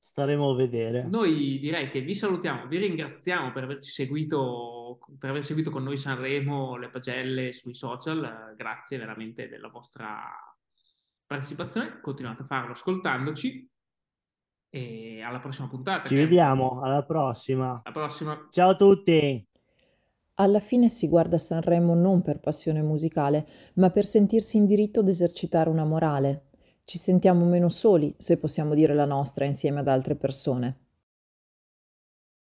Staremo 0.02 0.50
a 0.50 0.54
vedere. 0.54 1.02
Noi 1.04 1.58
direi 1.58 1.90
che 1.90 2.00
vi 2.00 2.14
salutiamo, 2.14 2.66
vi 2.66 2.78
ringraziamo 2.78 3.52
per 3.52 3.64
averci 3.64 3.90
seguito, 3.90 4.98
per 5.18 5.30
aver 5.30 5.44
seguito 5.44 5.70
con 5.70 5.82
noi 5.82 5.98
Sanremo, 5.98 6.76
le 6.76 6.88
pagelle 6.88 7.52
sui 7.52 7.74
social. 7.74 8.24
Eh, 8.24 8.56
Grazie 8.56 8.96
veramente 8.96 9.48
della 9.48 9.68
vostra 9.68 10.32
partecipazione. 11.26 12.00
Continuate 12.00 12.42
a 12.42 12.46
farlo 12.46 12.72
ascoltandoci. 12.72 13.68
E 14.72 15.20
alla 15.20 15.40
prossima 15.40 15.68
puntata. 15.68 16.08
Ci 16.08 16.14
che- 16.14 16.22
vediamo, 16.22 16.80
alla 16.80 17.04
prossima. 17.04 17.82
Alla 17.84 17.94
prossima. 17.94 18.46
Ciao 18.50 18.70
a 18.70 18.76
tutti. 18.76 19.49
Alla 20.40 20.58
fine 20.58 20.88
si 20.88 21.06
guarda 21.06 21.36
Sanremo 21.36 21.94
non 21.94 22.22
per 22.22 22.40
passione 22.40 22.80
musicale, 22.80 23.46
ma 23.74 23.90
per 23.90 24.06
sentirsi 24.06 24.56
in 24.56 24.64
diritto 24.64 25.00
ad 25.00 25.08
esercitare 25.08 25.68
una 25.68 25.84
morale. 25.84 26.44
Ci 26.84 26.96
sentiamo 26.96 27.44
meno 27.44 27.68
soli 27.68 28.14
se 28.16 28.38
possiamo 28.38 28.72
dire 28.72 28.94
la 28.94 29.04
nostra 29.04 29.44
insieme 29.44 29.80
ad 29.80 29.88
altre 29.88 30.16
persone. 30.16 30.89